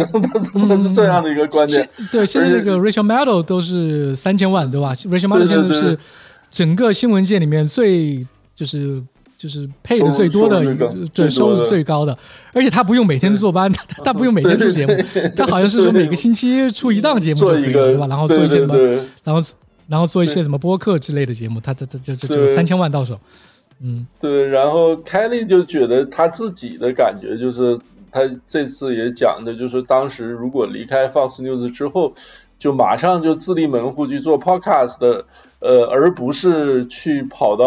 [0.69, 1.89] 他是这样的一个观点。
[1.97, 5.99] 现对，现在那个 Rachel Maddow 都是三千万，对吧？Rachel Maddow 现在是
[6.51, 9.03] 整个新闻界里面最就是
[9.37, 11.30] 就是配的最多的一个收入最高，的。
[11.30, 12.18] 收入最高的，
[12.53, 14.95] 而且他不用每天坐班， 他他他不用每天出节目，
[15.37, 18.07] 他好像是说每个星期出一档节目就可以吧？
[18.07, 18.76] 然后做一些什么
[19.24, 19.43] 然后
[19.89, 23.20] 然后做一些什么播客之类的节目，他他他就就就三千万到手，
[23.82, 27.78] 嗯，对，然后凯利就觉得他自己的感觉就是，
[28.11, 32.14] 他这次也讲的就是，当时如果离开 Fox News 之后，
[32.59, 35.26] 就马上就自立门户去做 podcast 的，
[35.61, 37.65] 呃，而不是去跑到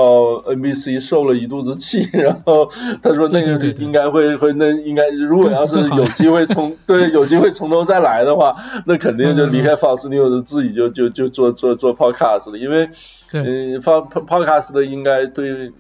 [0.53, 1.99] NBC 受了一肚子气。
[2.17, 2.67] 然后
[3.01, 12.89] 他说那个应该会会那应该如果要是有机会从 对有机会从头再来的话，那肯定就离开嗯 Fox News 自己就就就做做做 podcast 了，因为。
[13.31, 15.71] 嗯，Pod Podcast 的应该对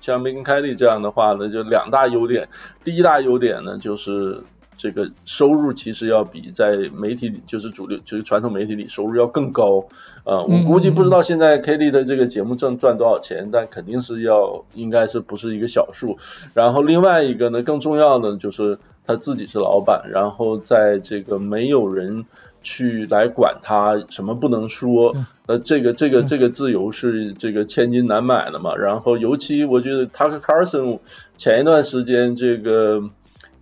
[0.00, 2.48] 像 Megan Kelly 这样的话呢，就两大优点。
[2.82, 4.42] 第一大优点呢，就是
[4.76, 9.86] 这个收入其实要比在媒体里，就是主流，就是传统媒体里收入要更高。
[10.24, 16.18] 呃，我估计不知道现在 Kelly 的这个节目挣赚多少钱，但肯定是要，应该是不是一个小数。
[16.54, 22.26] 然后另外一个呢，更重要的就是他自己是老板，然后在这个没有人。
[22.62, 25.14] 去来管他什么不能说，
[25.46, 28.74] 呃，这个这个这个自由是这个千金难买的嘛。
[28.74, 30.98] 然后尤其我觉得 Tucker Carlson
[31.36, 33.04] 前一段时间这个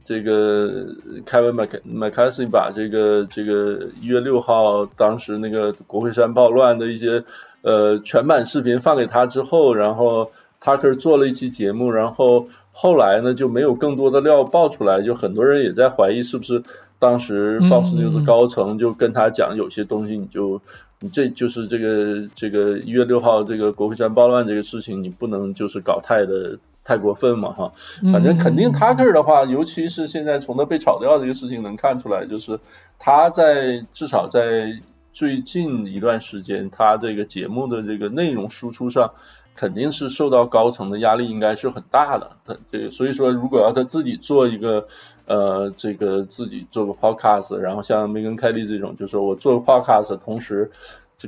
[0.04, 0.86] 这个
[1.26, 7.24] Kevin Mc McCarthy 把这个这个一月六号当时那个国会山暴乱的一些
[7.62, 10.30] 呃全版视频放给他之后，然后
[10.62, 16.62] Tucker 做了一期节目，然后后来呢就没有更多的料爆出来，就很多人也在怀疑是不是。
[17.00, 20.62] 当时 Fox 嗯 News 高层就跟他讲，有些东西你就，
[21.00, 27.72] 你这就是这个这个一月六号这个国会山暴乱这个事情，你不能就是搞太的太过分嘛哈。
[28.12, 32.60] 反正肯定 Tucker 的话，尤其是现在从他被炒掉这个事情能看出来，就是
[32.98, 34.80] 他在至少在
[35.12, 39.12] 最近一段时间，他这个节目的这个内容输出上。
[39.56, 42.32] 肯定是受到高层的压力，应该是很大的。
[42.44, 44.88] 他这个，所以说，如果要他自己做一个，
[45.26, 50.72] 呃，这个自己做个 podcast，然后像梅根凯利这种，就是说我做个 podcast，同时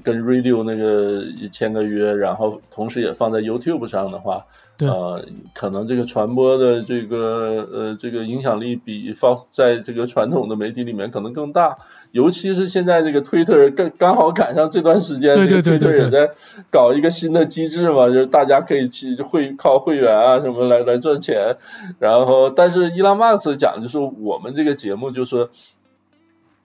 [0.02, 4.44] 跟 Radio 那个签个约，然后同时也放在 YouTube 上的话，
[4.80, 5.24] 呃，
[5.54, 11.78] 可能这个传播的这个呃这个影响力比放在这个传统的媒体里面可能更大。
[12.12, 16.30] 尤其是现在这个 Twitter 更刚好赶上这段时间，对对对对也在
[16.70, 21.56] 搞一个新的机制嘛，就是大家可以去会靠会员啊什么来来赚钱。
[21.98, 25.48] 然后，但是伊拉马斯讲就是我们这个节目就是。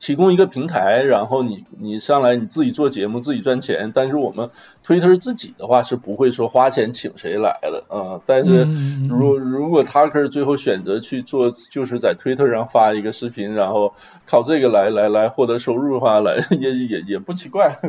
[0.02, 4.50] 提供一个平台，然后你你上来你自己做节目自己赚钱，但是我们
[4.84, 8.20] Twitter 自己的话是不会说花钱请谁来的啊。
[8.26, 8.68] 但是
[9.08, 13.94] 如如果 Tucker 最后选择去做，就是在 Twitter 上发一个视频，然后
[14.26, 17.80] 靠这个来来来获得收入的话，来也也也不奇怪。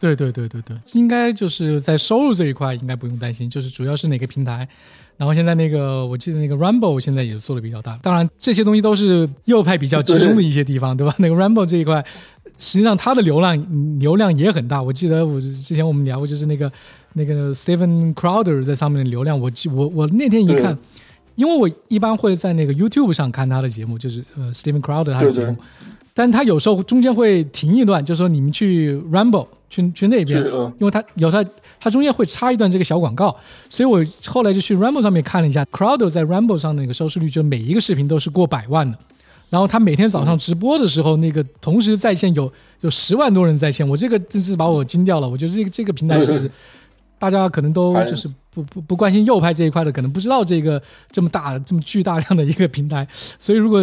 [0.00, 4.66] 对对对对对，应该就是在收入这一块应该不用担心，就是主要是哪个平台。
[5.16, 7.98] 然后现在那个，我记得那个 Rumble 现在也做的比较大。
[8.02, 11.14] 当然这些东西都是右派比较集中的一些地方，对吧？
[11.18, 12.04] 那个 Rumble 这一块，
[12.58, 14.82] 实际上它的流量流量也很大。
[14.82, 16.70] 我记得我之前我们聊过，就是那个
[17.14, 20.76] 那个 Stephen Crowder 在上面的流量，我记我我那天一看，
[21.36, 25.56] 因为我一般会在那个 YouTube 上看他的节目，就是呃 Stephen Crowder 他的节目。
[26.16, 30.40] 但他有时候中间会停一段，就说你们去 Rumble 去去那边，
[30.78, 31.44] 因为他有时候
[31.78, 33.36] 他中间会插一段这个小广告，
[33.68, 38.98] 所以我后来就去 Rumble 上面看了一下，Crowder 在 Rumble 上那个收视率，就每一个视频都是过百万的。
[39.50, 45.28] 然后他每天早上直播的时候，那个同时在线有有十万多人在线，我这个真是把我惊掉了。
[45.28, 46.50] 我觉得这个这个平台是。
[47.16, 53.06] 大家可能都就是不不不关心右派这一块的，可能不知道这个这么大这么巨大量的一个平台。
[53.38, 53.80] 所以如果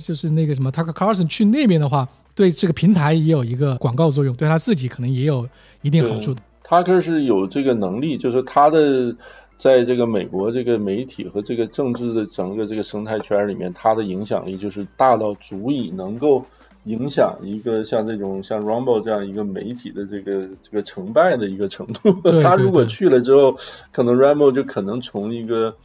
[0.00, 5.48] 就是那个什么 Tucker Carlson 去那边的话，对这个平台也有一个广告作用，对他自己可能也有
[5.82, 6.40] 一定好处的。
[6.66, 9.14] Tucker 是有这个能力，就是他的
[9.58, 16.44] 在这个美国这个媒体和这个政治的整个这个生态圈里面，他的影响力就是大到足以能够。
[16.86, 22.12] 影响一个像这种像 Rumble 这样一个媒体的这个这个成败的一个程度，
[22.42, 23.56] 他如果去了之后，
[23.90, 25.76] 可能 Rumble 就可能从一个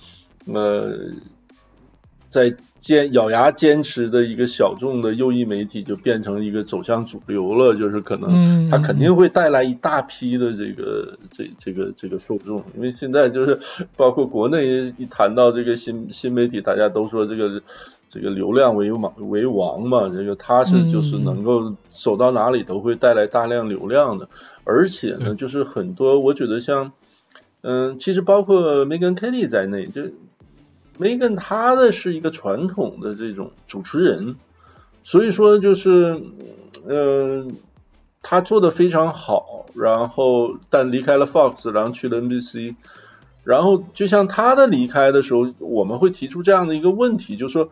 [0.45, 0.93] 呃
[2.29, 7.75] 在坚咬牙坚持的一个小众的右翼媒体，就变成一个走向主流了。
[7.75, 13.59] 就是可能它肯定会带来一大批的这个这这个这个受众，因为现在就是
[13.97, 17.61] 包括国内一谈到这个新新媒体，大家都说这个。
[18.11, 24.27] 这个流量为王为王嘛，这个它是就是能够走到哪里都会带来大量流量的，
[24.63, 26.91] 而且呢，就是很多我觉得像，
[27.61, 30.01] 嗯，其实包括 Megan Kelly 在内，就
[30.99, 34.35] Megan 他的是一个传统的这种主持人，
[35.03, 36.21] 所以说就是，
[36.85, 37.55] 嗯，
[38.21, 42.75] 他做的非常好，然后但离开了 Fox，然后去了 NBC，
[43.43, 47.71] 然后就像他的离开的时候，我们会提出这样的一个问题，就是说。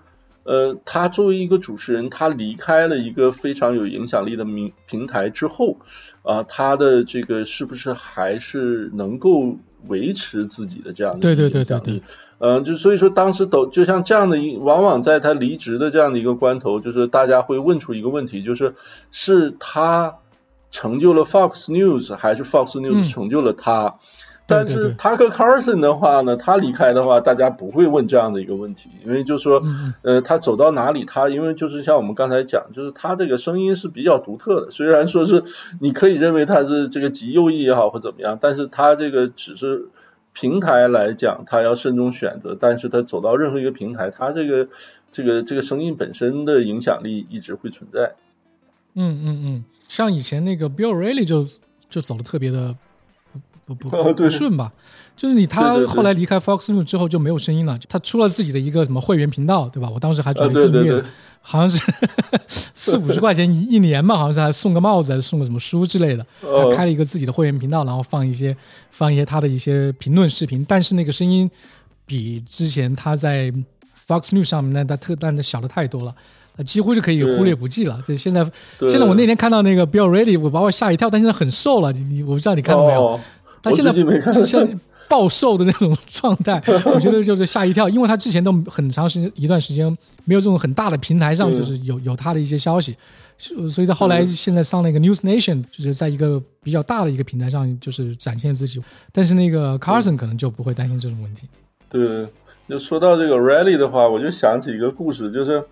[0.49, 5.75] 呃，他作为一个主持人，他离开了一个非常有影响力的平平台之后，
[6.23, 9.57] 啊，他的这个是不是还是能够
[9.87, 12.01] 维持自己的这样的影响力？
[12.39, 18.75] 嗯，就所以说当时都就像这样的一，往往在他离职的这样的一个关头，就是大家会问出一个问题，就是
[19.11, 20.15] 是他
[20.71, 23.95] 成就了 Fox News，还是 Fox News 成就了他？
[24.49, 29.61] 但是 Tucker Carlson 的话呢，他离开的话，大家不会问这样的一个问题，因为就是说，
[30.03, 34.71] 呃，他走到哪里，他因为就是像我们刚才讲，就是他这个声音是比较独特的。
[34.71, 35.43] 虽然说是
[35.81, 39.89] 你可以认为他是这个极右翼也好或怎么样，但是他这个只是
[40.39, 42.55] 平台来讲，他要慎重选择。
[42.59, 44.67] 但是他走到任何一个平台，他这个
[45.11, 48.13] 这个这个声音本身的影响力一直会存在。
[48.93, 51.47] 嗯嗯嗯，像以前那个 Bill O'Reilly 就
[51.89, 52.75] 就走的特别的。
[53.65, 54.71] 不不不顺吧？
[55.17, 57.77] 就是你他后来离开 Fox News 之后就没有声音了。
[57.89, 59.89] 他出了自己的一个什么会员频道，对吧？
[59.91, 61.03] 我当时还准备订阅，
[61.41, 61.83] 好像是
[62.47, 66.23] 四五十块钱一 一年嘛，好像是还送个帽子，还是送个什么书之类的。
[66.41, 68.55] 他开了一个自己的会员频道，然后放一些
[68.91, 70.63] 放一些他的一些评论视频。
[70.69, 71.49] 但是那个声音
[72.05, 73.51] 比之前他在
[74.07, 76.13] Fox News 上面那他特但是小的太多了，
[76.63, 77.99] 几乎就可以忽略不计了。
[78.07, 78.43] 就现在
[78.81, 81.09] 现在我那天看到那个 Bill Ready，我把我吓一跳。
[81.09, 83.19] 但现在很瘦了，你你我不知道你看到没有？
[83.59, 83.91] 他现在
[84.31, 84.65] 就像
[85.07, 89.85] 暴瘦的那种状态， 我觉得就是吓一跳，因为他之前都很长时间一段时间
[90.25, 92.95] 没有这种很大的平台上，就是有有他的一些消息，
[93.69, 98.81] 所以他后来现在上那个 News Nation，就是在一个比较大的一个平台上，就是展现自己。
[99.11, 101.47] 但是那个 Carson 可能就不会担心这种问题。
[101.89, 102.27] 对，
[102.67, 105.63] 就说到这个 Rally 的话，我就想起一个故事，就是。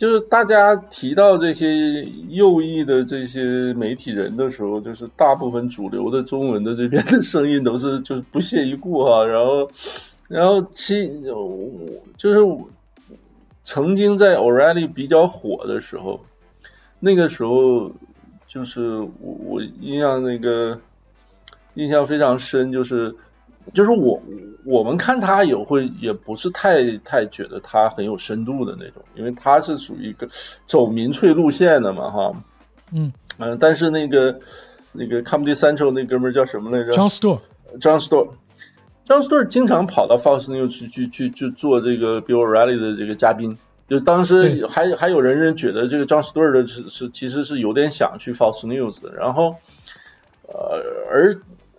[0.00, 9.70] 就是大家提到这些右翼的这些媒体人的时候，就是大部分主流的中文的这边的声音都是就是不屑一顾哈， 然后，
[10.26, 11.06] 然后其
[12.16, 12.40] 就是
[13.62, 16.24] 曾经在 O'Reilly 比较火的时候，
[16.98, 17.92] 那个时候
[18.48, 20.80] 就是我我印象那个
[21.74, 23.14] 印象非常深，就是
[23.74, 24.22] 就是我
[24.64, 30.28] 我们看他也会也不是太太觉得他很有深度的那种，因为他是属于一个
[30.66, 32.32] 走民粹路线的嘛，哈，
[32.92, 33.12] 嗯。
[33.42, 34.38] 嗯、但是那个
[34.92, 38.32] 那个 Comedy Central 那哥们儿叫什么来着？，John Stewart，John Stewart。
[39.06, 43.56] John Stewart 经常跑到 Fox News 去去去去做这个 Bill O'Reilly 的这个嘉宾，
[43.88, 44.68] 就当时对。
[44.68, 49.56] 还还有人人觉得这个 John Stewart 是是其实是有点想去 Fox News 的，然后
[50.46, 51.34] 呃而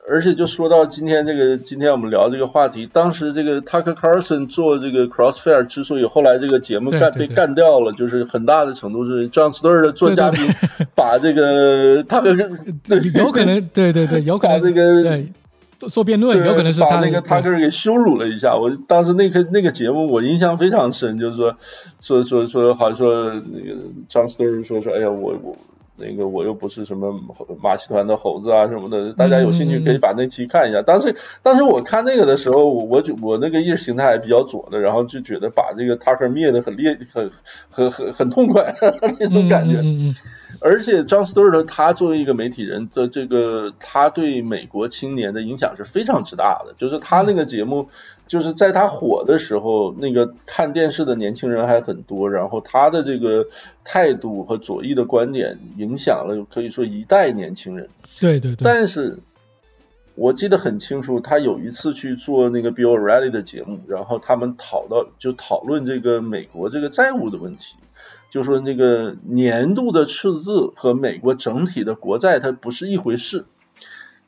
[0.10, 10.44] 而且就说到今天这个今天我们聊这个话题，当时这个 Tucker Carlson 做这个 Crossfire 之所以后来这个节目干被干掉了，就是很大的程度是 John Stewart 做嘉宾
[10.96, 12.36] 把这个 Tucker
[12.84, 15.32] 对有可能，对对对，有可能这个对
[15.88, 18.56] 做辩论，对有可能是把那个 Tucker 给羞辱了一下。
[18.56, 21.56] 我当时那个那个节目我印象非常深，就是说
[22.02, 23.80] 说说说，好像说那个
[24.10, 25.56] 张 Sir 说说，哎呀，我我
[26.02, 27.14] 那个我又不是什么
[27.62, 30.82] 马戏团的猴子啊什么的，大家有兴趣可以把那期看一下。
[30.82, 37.30] 当时当时我看那个的时候，我我就我那个意识形态比较左的，然后就觉得把这个 Tucker 灭的很烈很
[37.70, 38.74] 很很很痛快
[39.20, 39.78] 那种感觉。
[39.78, 40.16] 嗯嗯嗯
[40.60, 46.74] 而且张斯顿呢，他作为一个媒体人的这个，他对美国青年的影响是非常之大的。
[46.78, 47.90] 就是他那个节目，
[48.28, 53.48] 就是在他火的时候，那个看电视的年轻人还很多，然后他的这个
[53.84, 57.90] 态度和左翼的观点影响了可以说一代年轻人。
[58.20, 59.20] 对对对，但是
[60.16, 67.76] 我记得很清楚，他有一次去做那个 Bill O'Reilly 的节目，然后他们讨到就讨论这个美国这个债务的问题，
[68.32, 73.46] 就说那个年度的赤字和美国整体的国债它不是一回事。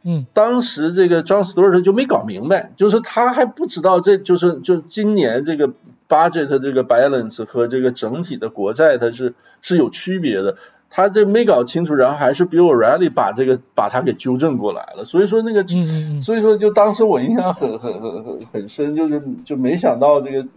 [0.03, 5.73] 嗯，当时这个 John Stewart 就没搞明白，就是他还不知道这就是就今年这个
[6.07, 10.57] budget 这个 balance 和这个整体的国债它是是有区别的。
[10.95, 15.05] 他这没搞清楚，然后还是 Bill O'Reilly 把这个把他给纠正过来了。
[15.05, 20.47] 所以说那个，嗯嗯嗯所以说就当时我印象很很很很很深，就是就没想到这个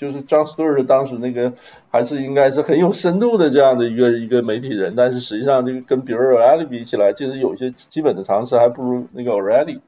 [0.00, 1.52] 就是 John Stewart 当时那个
[1.90, 9.80] 还是应该是很有深度的这样的一个一个媒体人，但是实际上这个跟 Bill O'Reilly 比起来，其实有些基本的常识还不如那个 O'Reilly。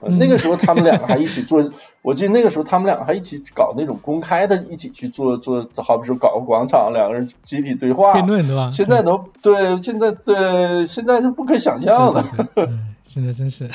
[0.00, 1.70] 呃那个时候他们两个还一起做，
[2.02, 8.68] 我记得那个时候他们两个还一起搞那种公开的，一起去做做，好比说搞个广场，两个人集体对话辩论对吧？
[8.72, 12.20] 现在都对，现在对，现在是不可想象的。
[12.20, 13.70] 对对对嗯，现在真是，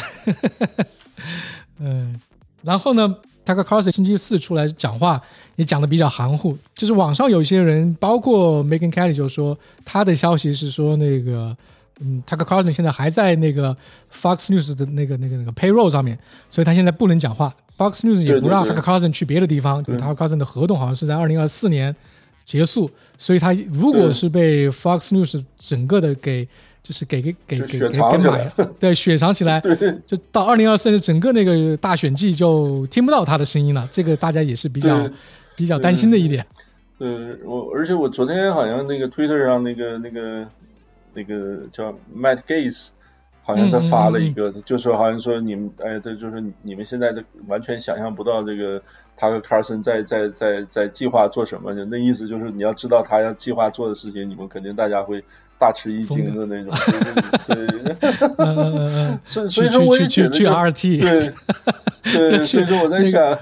[1.80, 2.14] 嗯，
[2.62, 3.16] 然后呢
[3.48, 5.22] ，Tucker Carlson 星期四出来讲话
[5.56, 11.56] 也讲的比较含糊，就是网上有一些人，包括 Megan Kelly 就说他的消息是说那个。
[12.00, 13.76] 嗯，Tucker Carlson 现在还在那个
[14.14, 16.16] Fox News 的那个、那个、那个 payroll 上面，
[16.48, 17.52] 所以他现在不能讲话。
[17.76, 21.96] Fox News 也不让 Tucker Carlson 去别的地方，Tucker Carlson 的合同好像是在二零二四年
[22.46, 22.88] 结束，
[23.18, 26.48] 所以他如果是被 Fox News 整个的给
[26.88, 29.60] 就是给给给就给给买对，雪藏起来，
[30.08, 35.06] 就到二零二四年整个那个大选季就听不到他的声音了，这个大家也是比较
[35.54, 36.46] 比较担心的一点。
[37.00, 40.48] 嗯，我而且我昨天好像那个 Twitter 上那个那个
[41.14, 42.88] 那个叫 Matt Gates，
[43.44, 48.82] 好像他发了一个，就说好像说你们哎，对，就是你们现在的完全想象不到这个
[49.20, 55.22] Tucker Carlson 在在在在计划做什么，那意思就是你要知道他要计划做的事情，你们肯定大家会
[55.58, 56.72] 大吃一惊的那种。
[57.48, 61.34] 对对对， 嗯嗯嗯嗯，所以去所以说我也去去去觉得就 RT，对
[62.14, 63.38] 对，这所以说我在那个想，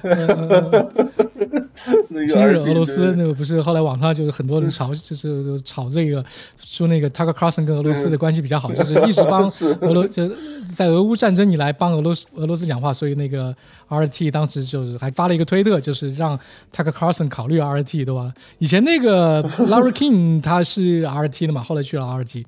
[2.27, 6.23] 今日俄罗斯那个不是后来网上就是很多人吵，就是吵这个，
[6.57, 9.43] 说那个 Tucker Carlson 跟俄罗斯的关系比较好，就是一直帮
[9.81, 10.29] 俄罗，就
[10.71, 13.55] 在俄乌战争以来帮俄罗斯俄罗斯讲话，所以那个
[13.89, 16.39] RT 当时就是还发了一个推特，就是让
[16.75, 18.33] Tucker Carlson 考虑 RT，对吧？
[18.59, 22.45] 以前那个 Larry King 他是 RT 的嘛，后来去了 RT。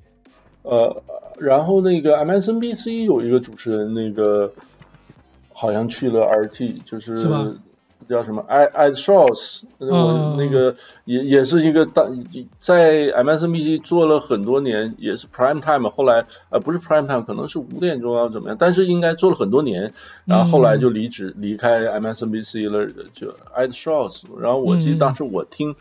[0.62, 1.02] 呃，
[1.38, 4.52] 然后那个 MSNBC 有一个主持人，那个
[5.58, 7.16] 好像去了 RT，就是
[8.08, 12.06] 叫什么？Ed Schultz，我嗯那个也也是一个大
[12.60, 19.92] 在 MSNBC 做了很多年，也是 Prime Time，后来呃不是 Prime Time，可能是五点钟啊怎么样，但是应该做了很多年，
[20.24, 25.74] 然后后来就离职离开 MSNBC 了，就 I'd shorts，然后我记得当时我听。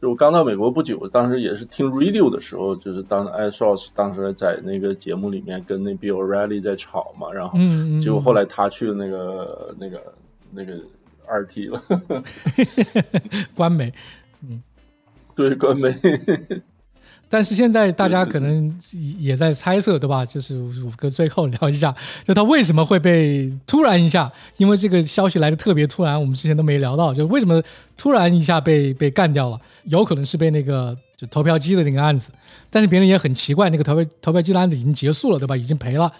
[0.00, 10.14] 就我刚到美国不久，当时也是听 radio 的时候，就是当 Ed Schultz 当时在那个节目里面跟那 Bill O'Reilly 在吵嘛，然后嗯嗯结果后来他去了那个那个
[10.50, 10.80] 那个
[11.28, 11.82] RT 了，
[13.54, 13.92] 官媒。
[15.36, 15.94] 对，关媒。
[17.32, 18.76] 但是现在大家可能
[19.20, 20.24] 也在猜测，对吧？
[20.26, 21.94] 就是五哥最后聊一下，
[22.26, 27.62] 就他为什么会被突然一下，因为这个消息来的特别突然，我们之前都没聊到，就为什么
[27.96, 29.58] 突然一下被被干掉了？
[29.84, 32.32] 有可能是被那个就投票机的那个案子。
[32.68, 35.56] 但是别人也很奇怪，那个投票投票机的案子已经结束了，对吧？
[35.56, 36.12] 已经赔了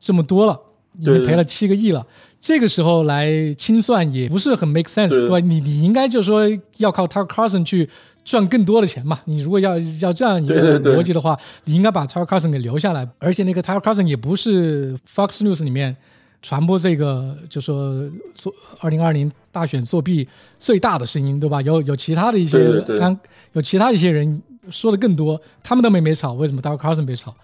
[0.00, 0.58] 这么多了，
[0.98, 2.06] 已经赔了七个亿了。
[2.40, 5.38] 这个时候来清算也不是很 make sense，对吧？
[5.40, 6.42] 你你应该就是说
[6.78, 7.88] 要靠 Tucker Carlson 去
[8.24, 9.20] 赚更多的钱嘛。
[9.26, 13.08] 你如果要要这样一个逻辑的话，你应该把 Tucker Carlson 给留下来。
[13.18, 15.96] 而且那个 Tucker Carlson 也不是 Fox News 里面
[16.42, 21.62] 传播这个就说做二零二零大选作弊最大的声音，对吧？
[21.62, 23.16] 有有其他的一些安，
[23.52, 27.34] 有其他一些人说的更多，他们都没没吵，为什么 Tucker Carlson 被吵？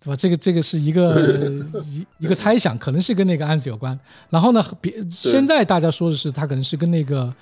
[0.00, 0.14] 对吧？
[0.16, 1.20] 这个这个是一个
[1.84, 3.98] 一一个猜想，可能是跟那个案子有关。
[4.30, 7.34] 然后呢，别现在大家说的是，他可能是跟那个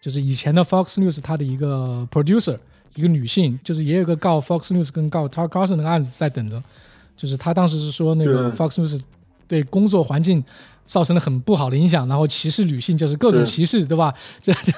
[0.00, 2.58] 就是以前的 Fox News 它的一个 producer，
[2.94, 6.62] 一个女性，就是也有个告 Fox News 跟告 Tucker Carlson 那个案子在等着。
[7.16, 9.00] 就是他当时是说那个 Fox News
[9.46, 10.44] 对工作环境
[10.86, 14.14] 造成了很不好的影响，然后歧视女性，就是各种歧视，对吧？
[14.40, 14.72] 这这，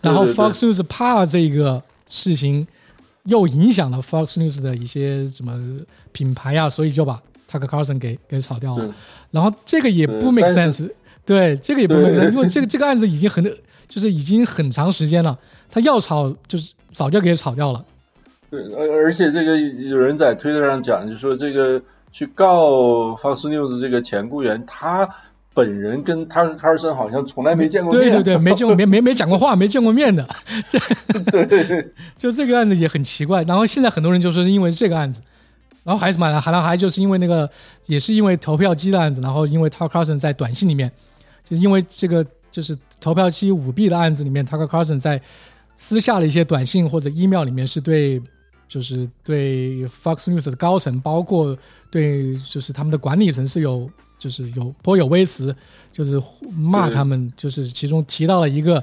[0.00, 2.66] 然后 Fox News 怕这个事情。
[3.26, 5.58] 又影响了 Fox News 的一些什么
[6.12, 7.18] 品牌呀，所以就把
[7.50, 8.94] Tucker Carlson 给给炒掉了。
[9.30, 10.90] 然后这个也不 make sense，
[11.24, 13.42] 对，这个也不 make sense，因为这个这个案子已经很
[13.88, 15.38] 就是已经很长时间了，
[15.70, 17.84] 他要炒就是早就给炒掉了。
[18.50, 21.80] 对，而而且这个有人在推特上讲，就说这个
[22.12, 25.08] 去告 Fox News 这个前雇员，他。
[25.56, 30.28] 本人跟他卡尔森好像从来没见过面，对对对，没见过，没没没讲过话，没见过面的。
[30.68, 30.76] 这
[31.30, 33.44] 对，就这个案子也很奇怪。
[33.44, 35.20] 然后现在很多人就说是因为这个案子，
[35.84, 37.48] 然后还是买了，还还就是因为那个，
[37.86, 39.20] 也是因为投票机的案子。
[39.20, 40.90] 然后因为 Tucker Carlson 在短信里面，
[41.48, 45.20] 就因为这个就是投票机舞弊的案子里面，Tucker Carlson 在
[45.74, 48.22] 私下的一些短信或者 email 里面是对，
[48.68, 51.58] 就是对 Fox News 的高层，包括
[51.90, 53.90] 对就是他们的管理层是有。
[54.16, 55.54] 就是有颇有微词，
[55.92, 58.82] 就是骂他们，就是其中提到了一个，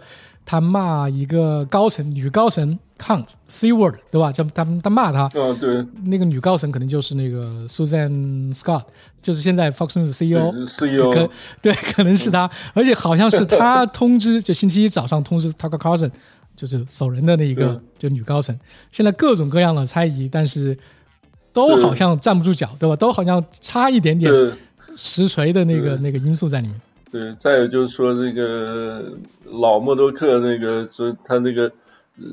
[0.51, 4.33] 他骂一个高层女高层 cunt c word，对吧？
[4.33, 8.83] 就他他骂他，嗯，对，那个女高层可能就是那个 Susan Scott，
[9.21, 11.29] 就是现在 Fox News CEO，CEO，可
[11.61, 16.11] 对，可能是他，而且好像是他通知，就星期一早上通知 Tucker Carlson，
[16.57, 18.53] 就是走人的那一个，就女高层。
[18.91, 20.77] 现在各种各样的猜疑，但是
[21.53, 22.95] 都好像站不住脚，对吧？
[22.97, 24.29] 都好像差一点点。
[24.97, 26.75] 实锤的那个那个因素在里面。
[27.11, 29.11] 对，再有就是说那个
[29.45, 31.69] 老默多克那个说他那个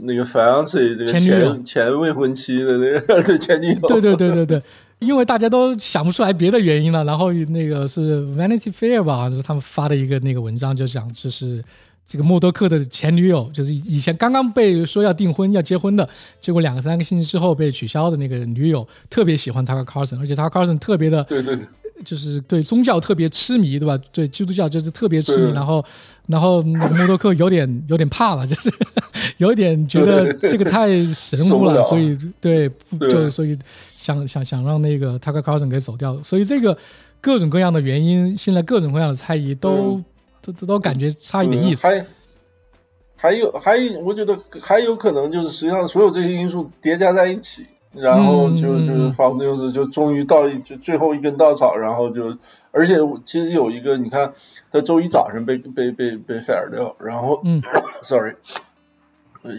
[0.02, 3.88] 那个 fiance 这个前前未婚妻的那个 前女友。
[3.88, 4.62] 对对对对对，
[5.00, 11.62] 因为大家都想不出来别的原因了，然后那个是 Vanity Fair 吧，好像是他们发的一个那个文章，就讲就是
[12.06, 16.08] 这个默多克的前女友，就是以前刚刚被说要订婚要结婚的，
[16.40, 21.24] 结果两个三个星期之后被取消的那个女友，特别喜欢他和 Carson，而且他 Carson 特别的。
[21.24, 21.66] 对对对。
[22.04, 23.98] 就是对宗教特别痴迷，对吧？
[24.12, 25.84] 对基督教就是特别痴迷，然后，
[26.26, 28.72] 然后那个默多克有点有点怕了， 就是
[29.38, 32.70] 有点觉得这个太神乎了，所以对，
[33.10, 33.58] 就所以
[33.96, 36.76] 想想想让那个 Tucker Carlson 给走掉，所以这个
[37.20, 40.00] 各种各样的原因，现在各种各样的猜疑都
[40.40, 41.86] 都都感觉差一点意思。
[41.86, 42.06] 还
[43.16, 47.66] 还有还有，我觉得还有可能就是实际上所有这些因素叠加在一起。
[47.94, 52.36] 然后就就是房子就是就终于到就最后一根稻草，然后就
[52.70, 54.34] 而且其实有一个你看，
[54.70, 57.62] 他周一早上被被被被 fire 掉，然后嗯，
[58.02, 58.34] sorry，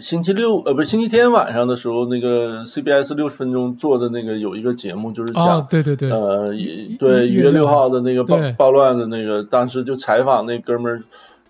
[0.00, 6.54] 星期六呃不是星期天晚上的时候，那个 CBS 六十分钟做的那个有一个节目就是讲对对对呃
[6.98, 11.02] 对一月六号的那个暴暴乱的那个，当时就采访那哥们儿，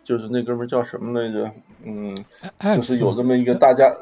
[0.03, 1.51] 就是那哥们儿叫什么来着？
[1.85, 2.17] 嗯，
[2.75, 3.93] 就是有这么一个大家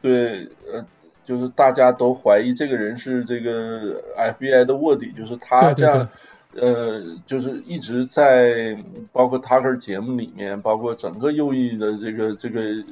[0.00, 0.84] 对呃。
[1.26, 6.08] 就是大家都怀疑这个人是这个 FBI 的卧底，就是他这样，
[6.54, 8.78] 呃，就是一直在
[9.12, 12.84] 包括 Tucker 节目里面，包括整个右翼的这个这个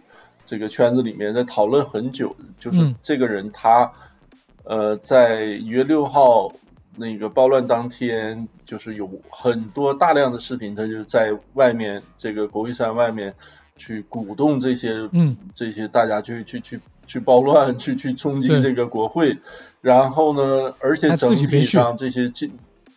[0.45, 3.93] 这个圈子里面在讨论很久，就是这个人他，
[4.65, 6.53] 呃，在一月六号
[6.97, 13.33] 那个暴乱当天，就是有很多大量的视频，他就在外面这个国会山外面
[13.77, 16.81] 去鼓动这些，嗯，这些大家去去去。
[17.07, 19.39] 去暴乱， 去去冲击这个国会，
[19.81, 22.53] 然后呢，而且整体上这些进，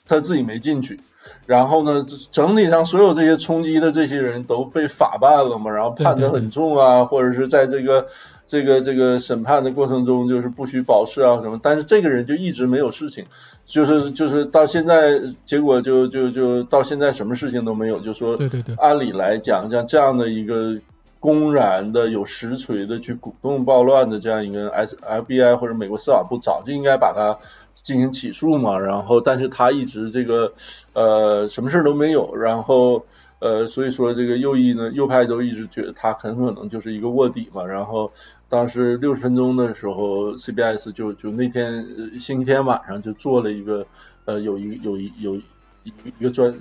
[0.07, 0.99] 他自己没进去，
[1.45, 8.07] 然后呢，整体上所有这些冲击的这些人都被法办了嘛，然后判得很重啊，或者是在这个
[8.45, 13.25] 这个这个审判的过程中就是不许保释啊什么，但是这个人就一直没有事情，
[13.65, 20.77] 就是就是到现在结果就就就到现在什么事情都没有，就说对对对，按理来讲像这样的一个。
[21.19, 27.39] 公然的有实锤的去鼓动暴乱的这样一个 S FBI 或者美国司法部早就应该把他
[27.73, 30.53] 进行起诉嘛，然后但是他一直这个
[30.93, 33.05] 呃什么事都没有，然后
[33.39, 37.63] 呃，所以说这个右翼呢，右派都一直觉得他很可能就是一个卧底嘛。
[37.63, 38.11] 然后
[38.49, 41.85] 当时六十分钟的时候，CBS 就就那天
[42.19, 43.85] 星期天晚上就做了一个
[44.25, 45.43] 呃，有一有一有一
[46.19, 46.51] 一个专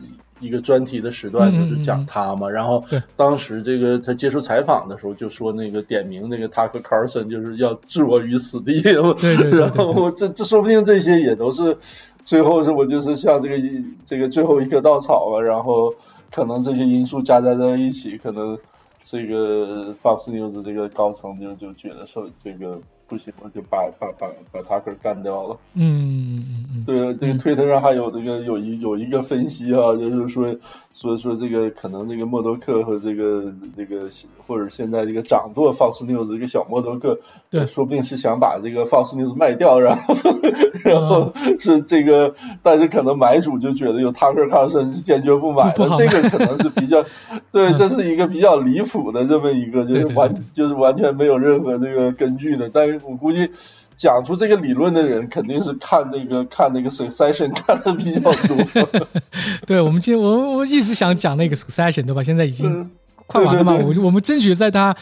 [0.41, 2.49] 一个专题的时段，就是讲他嘛。
[2.51, 2.85] 然后
[3.17, 8.79] 当时这个他接受采访的时候就说，那个点名那个他和 Carson 就是要置我于死地。
[8.89, 11.77] 然后这这说不定这些也都是
[12.25, 13.57] 最后是我就是像这个
[14.05, 15.95] 这个最后一棵稻草啊，然后。
[16.29, 18.59] 可能这些因素加在在一起，可能
[19.01, 22.81] 这个 Fox News 这个高层就就觉得说这个。
[23.09, 25.59] 不行，了就把把把把他给干掉了。
[25.75, 30.55] 嗯嗯嗯嗯，对，这个推特上还有那个有一有一个分析啊，就是说
[30.99, 34.09] 说说这个可能这个默多克和这个这个
[34.47, 37.21] 或者现在这个掌舵 Fox News 这个小默多克，
[37.51, 40.15] 对，说不定是想把这个 Fox News 卖掉，然后
[40.83, 47.05] 然后是这个，但是可能买主就觉得有 Tucker Carlson 是坚决不买的，这个可能是比较，
[47.53, 52.97] 对，这是一个比较离谱的这么一个，就是完就是完全没有任何这个根据的，但是。
[53.07, 53.51] 我估计
[53.97, 59.09] 讲出这个理论的人肯定是看那个 看那个 Succession 看的比较多。
[59.67, 62.23] 对，我们今天我我一直想讲那个 Succession，对吧？
[62.23, 62.91] 现在已经
[63.27, 64.95] 快完了嘛，我我们争取在他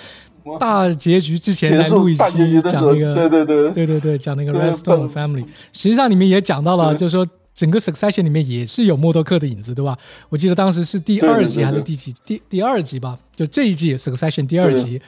[0.60, 5.44] 大结局之前来录一期讲那个，对对对对对对，讲那个 Redstone Family。
[5.72, 9.98] 实际上里面也讲到了，就是说整个 Succession 里面也是有默多克的影子，对吧？
[10.28, 13.18] 我记得当时是第二集还是第几第第二集吧？
[13.34, 15.02] 就这一季 Succession 第二集。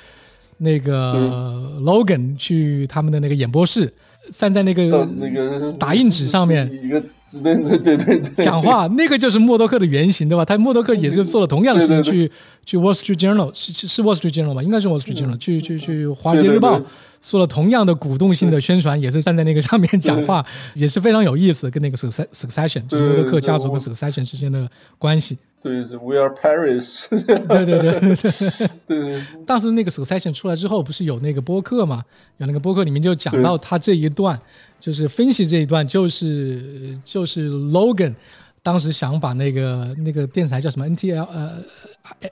[0.59, 3.93] 那个 Logan 去他们的那个演播室，
[4.31, 7.03] 站在那个那个打印纸上面，一个
[7.43, 10.45] 对对对对讲话，那个就是默多克的原型，对吧？
[10.45, 12.31] 他默多克也是做了同样的事情，去
[12.65, 14.63] 去 Wall Street Journal 是是 Wall Street Journal 吧？
[14.63, 16.81] 应该是 Wall Street Journal 去去去华尔街日报
[17.21, 24.69] 做了同样的鼓动性的宣传，也是站在那个上面讲话，也是非常有意思，跟那个 Succession 就是默多克家族跟 Succession 之间的
[24.99, 25.37] 关系。
[25.67, 27.07] 对，We are Paris。
[27.09, 29.23] 对对对对对。
[29.45, 32.05] 当时那个 Succession 出来之后，不是有那个播客嘛？
[32.37, 34.41] 有那个播客里面就讲到他这一段，
[34.79, 38.15] 就是分析这一段，就是就是 Logan
[38.63, 41.63] 当时想把那个那个电视台叫什么 NTL 呃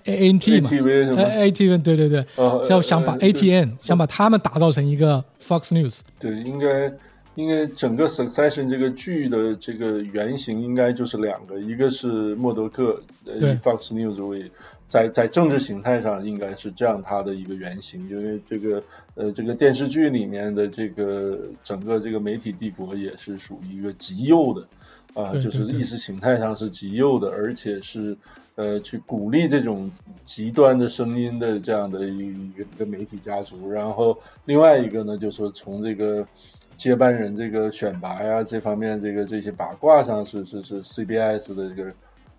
[0.05, 2.25] A N T 嘛，A T N 对对对，
[2.69, 6.01] 要想把 A T N 想把他们打造成一个 Fox News。
[6.21, 6.93] 对，应该。
[7.37, 14.53] 应该整个 Succession 这个剧的这个原型应该就是两个，一个是默多克，呃 Fox News 为
[14.87, 18.85] 在在政治形态上应该是这样它的一个原型，因为这个
[19.17, 28.17] 呃这个电视剧里面的这个整个这个媒体帝国也是属于一个极右的啊，就是意识形态上是极右的，而且是
[28.55, 29.91] 呃去鼓励这种
[30.23, 36.29] 极端的声音的这样的一个一个媒体家族，然后另外一个呢就是说从这个。
[36.77, 41.93] 接班人这个选拔呀，这方面这个这些八卦上是是是 CBS 的这个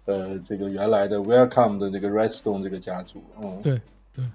[0.06, 3.80] 呃这个原来的 Welcome 的那个 Redstone 这个家族，嗯，对
[4.14, 4.26] 对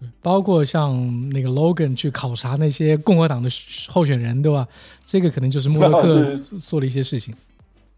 [0.00, 3.48] 对，包括像那个 Logan 去考察那些共和党的
[3.88, 4.66] 候选人，对吧？
[5.04, 7.34] 这个可能就是默多克 做了一些事情。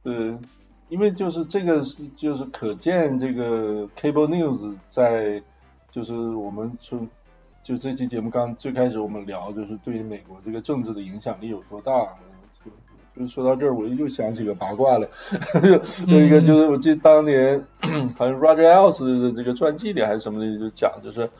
[0.02, 0.36] 对，
[0.88, 5.42] 因为就是这个是就是可见这个 Cable News 在
[5.90, 7.08] 就是我们从。
[7.64, 12.06] 就这期节目刚最开始我们聊，就是对美国这个政治的影响力有多大。
[13.16, 15.08] 就说到这儿，我又想起个八卦来，
[16.06, 17.64] 那个就是我记得当年
[18.18, 21.30] 好像 Roger Ailes 的这个传记里还是什么的，就讲就是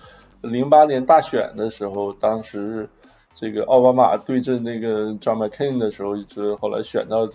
[0.40, 2.88] 零八年大选的时候，当时
[3.34, 7.28] 这个奥巴马对阵那个 John McCain 的时候，一直后来选到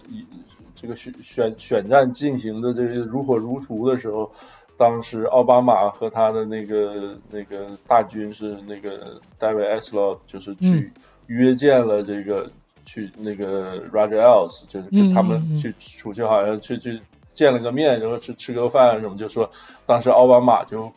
[0.74, 4.32] 这个选选选战进行的这个如火如荼的时候。
[4.80, 10.91] 当时奥巴马和他的那个那个大军是那个 David Eslo，就是去
[11.27, 12.49] 约见了这个
[12.85, 17.01] 去那个 Roger Ailes，就是跟他们去出去好像去去
[17.34, 19.51] 见了个面，然后吃吃个饭什么，就说
[19.85, 20.91] 当时奥巴马就。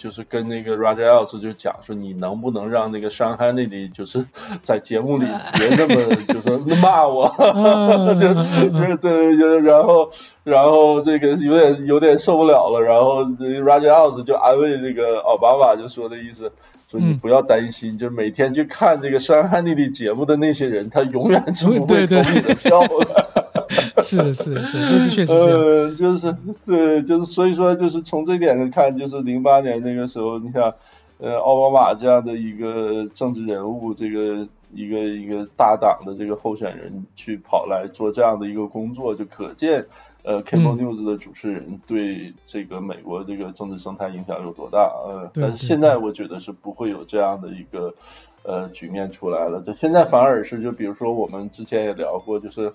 [0.00, 4.24] 就是跟那个 Roger Ailes 就讲说，你能不能让那个伤害那里，就是
[4.62, 5.26] 在节目里
[5.58, 7.28] 别那么 就是骂我，
[8.18, 10.10] 就就对，然后
[10.42, 16.50] 然后这个有点有点受不了了，然后 Roger Ailes 就安慰那个奥巴马，就说的意思，
[16.90, 23.49] 说你不要担心，就是每天去看这个伤害那里节目的那些人，他永远是不会投你的票的。
[24.02, 25.32] 是的，是的，是的，这是确实是。
[25.32, 26.36] 呃，就是
[26.66, 30.74] 对，就是所以说，就是从这点上看，就是零八年那个时候，你想，
[31.18, 39.86] 呃，奥巴马这样的一个政治人物，这个一个一个大党的这个候选人去跑来做这样的一个工作，就可见，
[40.24, 44.80] 呃，Cable News 的主持人对这个美国这个政治生态影响有多大。
[45.06, 47.94] 呃，但是现在我觉得是不会有这样的一个
[48.42, 49.62] 呃局面出来了。
[49.62, 52.72] 就现在反而是，就比如说我们之前也聊过，就是。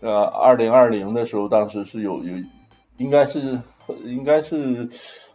[0.00, 2.34] 呃，二零二零的时候，当时是有有，
[2.96, 3.60] 应该是
[4.04, 4.88] 应该是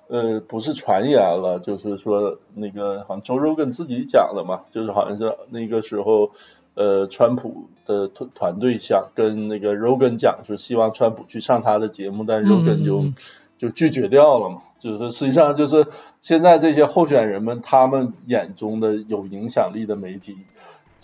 [0.07, 6.31] 呃，不是传言了，就是说那个好像周周跟自己讲的嘛，就是好像是那个时候，
[6.73, 13.05] 呃，川普的团团队想跟那个 Rogan 讲，说希望川普去上他的节目，但 Rogan 就
[13.57, 14.61] 就拒绝掉了嘛。
[14.79, 15.87] 就是实际上就是
[16.21, 20.37] 现在这些候选人们，他们眼中的有影响力的媒体。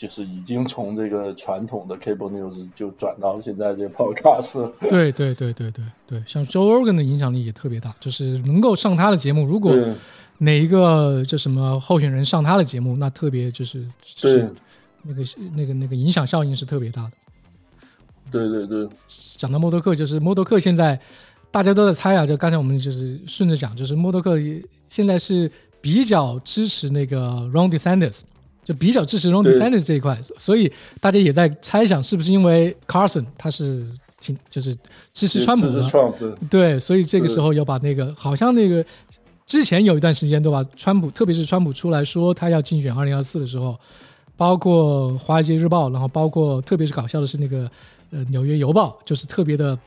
[0.01, 4.71] 就是已经从这个传统的 cable news 就转到现在这 podcast。
[4.89, 9.45] 对对对对对对，像 Joe Rogan 的影响力也特别大，就是能够上他的节目。
[9.45, 9.77] 如果
[10.39, 14.51] 哪一个就什么候选人上他的节目，那特别就是就是
[15.03, 15.23] 那个
[15.55, 17.11] 那个那个影响效应是特别大的。
[18.31, 18.89] 对对对，
[19.37, 20.99] 讲到默多克，就是默多克现在
[21.51, 24.35] 大家都在猜啊，就刚才我们就是顺着讲，就是默多克
[24.89, 27.19] 现在是比较支持那个
[27.53, 28.21] Ron DeSantis。
[28.63, 33.85] 就比较支持 Ron DeSantis 这一块，所以大家也在猜想是不是因为 Carson 他是
[34.19, 34.75] 挺就是
[35.13, 35.81] 支持川普的，
[36.49, 38.85] 对，所以这个时候要把那个好像那个
[39.45, 40.63] 之前有一段时间对吧？
[40.75, 43.75] 川普特别是川普出来说他要竞选二零二四的时候，
[44.37, 47.69] 包括华尔街日报，然后包括特别是搞笑的是那个
[48.11, 49.77] 呃纽约邮报，就是特别的。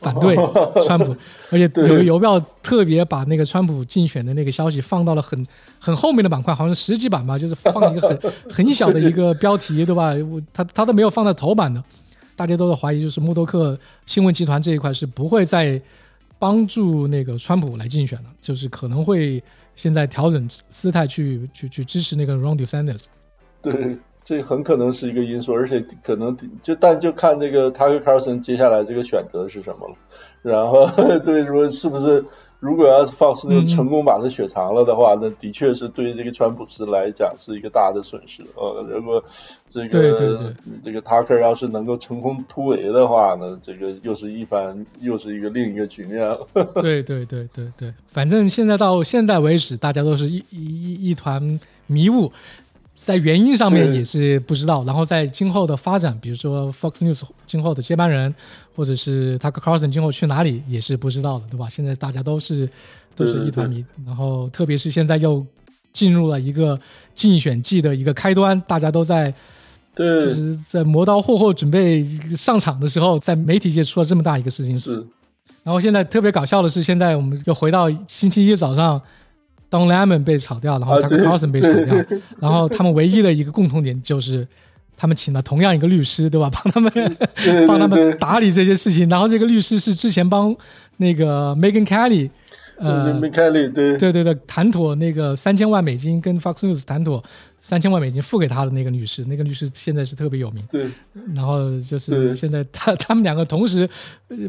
[0.00, 0.36] 反对
[0.86, 1.14] 川普，
[1.50, 5.46] 而且有个邮票特别把那个川普竞选的那个消息放到了很
[5.80, 10.14] 很后面的板块，好像十几版吧，就是放一个很 很小的一个标题，对吧？
[10.30, 11.82] 我他他都没有放在头版的，
[12.36, 15.80] 大家都在怀疑，就是默多克新闻集团这一块是不会再
[16.38, 19.42] 帮助那个川普来竞选了，就是可能会
[19.74, 23.06] 现在调整姿态去去去支持那个 Ron DeSantis。
[23.60, 23.96] 对。
[24.28, 29.94] 这很可能是一个因素，而且可能就但就看这个 Tucker Carlson 接下来这个选择是什么了。
[30.42, 30.86] 然后
[31.24, 32.22] 对如果是不是
[32.60, 38.42] 如果要是 Fox 又成功把这雪藏了的话，那的确是对这个川普斯来讲是一个大的损失。
[38.54, 39.24] 呃，如果
[39.70, 40.52] 这个
[40.84, 46.46] 这个 Tucker 要是能够成功突围的话呢，这个又是一番又是一个另一个局面了。
[46.82, 52.30] 对对对对对，反正现在到现在为止，大家都是一一一团迷雾。
[53.00, 58.34] 在原因上面也是不知道，然后在今后的发展，比如说 Fox News 今后的接班人，
[58.74, 61.68] 或者是 Tucker Carlson 今后去哪里，也是不知道的，对吧？
[61.70, 62.68] 现在大家都是
[63.14, 65.46] 都是一团迷，然后特别是现在又
[65.92, 66.78] 进入了一个
[67.14, 69.32] 竞选季的一个开端，大家都在
[69.94, 72.02] 对，就是在磨刀霍霍准备
[72.36, 74.96] 上场的时候，在媒体界出了这么大一个事情，是。
[75.62, 79.00] 然后现在特别搞笑的是，现在我们又回到星期一早上。
[79.70, 84.46] Don Lemon 被炒掉，然后 Tucker Carlson 被炒掉，然后他们唯一的一个共同点就是，
[84.96, 86.50] 他们请了同样一个律师，对吧？
[86.50, 87.16] 帮他们
[87.68, 89.06] 帮他们打理这些事情。
[89.10, 90.56] 然后这个律师是之前帮
[90.96, 92.30] 那个 Megan Kelly，
[92.78, 97.22] 呃，Megan Kelly，对对对对，谈妥那个三千万美金跟 Fox News 谈妥
[97.60, 100.64] 三千万美金付给他的那个律师，那个律师现在是特别有名。
[100.70, 100.88] 对，
[101.34, 103.86] 然后就是现在他 他们两个同时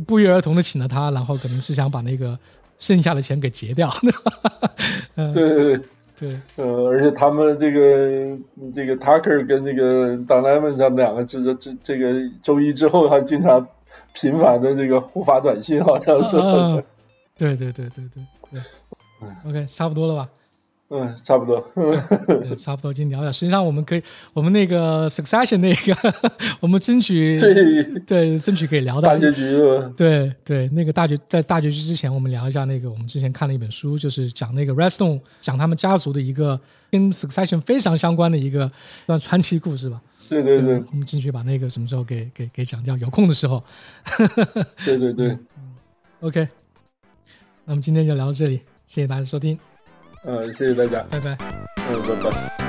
[0.07, 2.39] 不约而同的请了他，然后可能是想把那个。
[2.79, 3.89] 剩下的钱给结掉，
[5.15, 5.79] 对对对
[6.19, 8.37] 对，呃，而且他们这个
[8.73, 13.67] 这个 Tucker 跟这个 Don Lemon 他们两个这这这个周一之后还经常
[14.13, 16.35] 频繁的这个互发短信，好像是。
[17.37, 18.61] 对对对对对对，
[19.49, 20.29] OK，差不多了吧？
[20.91, 21.63] 嗯，差不多，
[22.57, 23.31] 差不多，今天聊聊。
[23.31, 24.01] 实际上，我们可以，
[24.33, 26.13] 我们那个 Succession 那个，
[26.59, 27.39] 我们争取
[28.07, 29.55] 对，争取可以聊到大结局。
[29.95, 36.59] 对对，那个大结在大结局之前，我们聊一下那个我们之前看了一本书，就是讲那个 Redstone，讲他们家族的一个
[36.89, 38.71] 跟 Succession 非常相关的一个
[39.05, 40.01] 段传奇故事吧。
[40.27, 43.63] 对对对，我们进去把那个什么时候给给给讲掉，有空的时候。
[44.83, 45.37] 对对对，
[46.21, 46.47] OK，
[47.65, 49.59] 那么今天就聊到这里，谢谢大家收听。
[50.23, 51.05] 嗯谢谢大家。
[51.09, 51.37] 拜拜。
[51.91, 52.59] 嗯拜拜。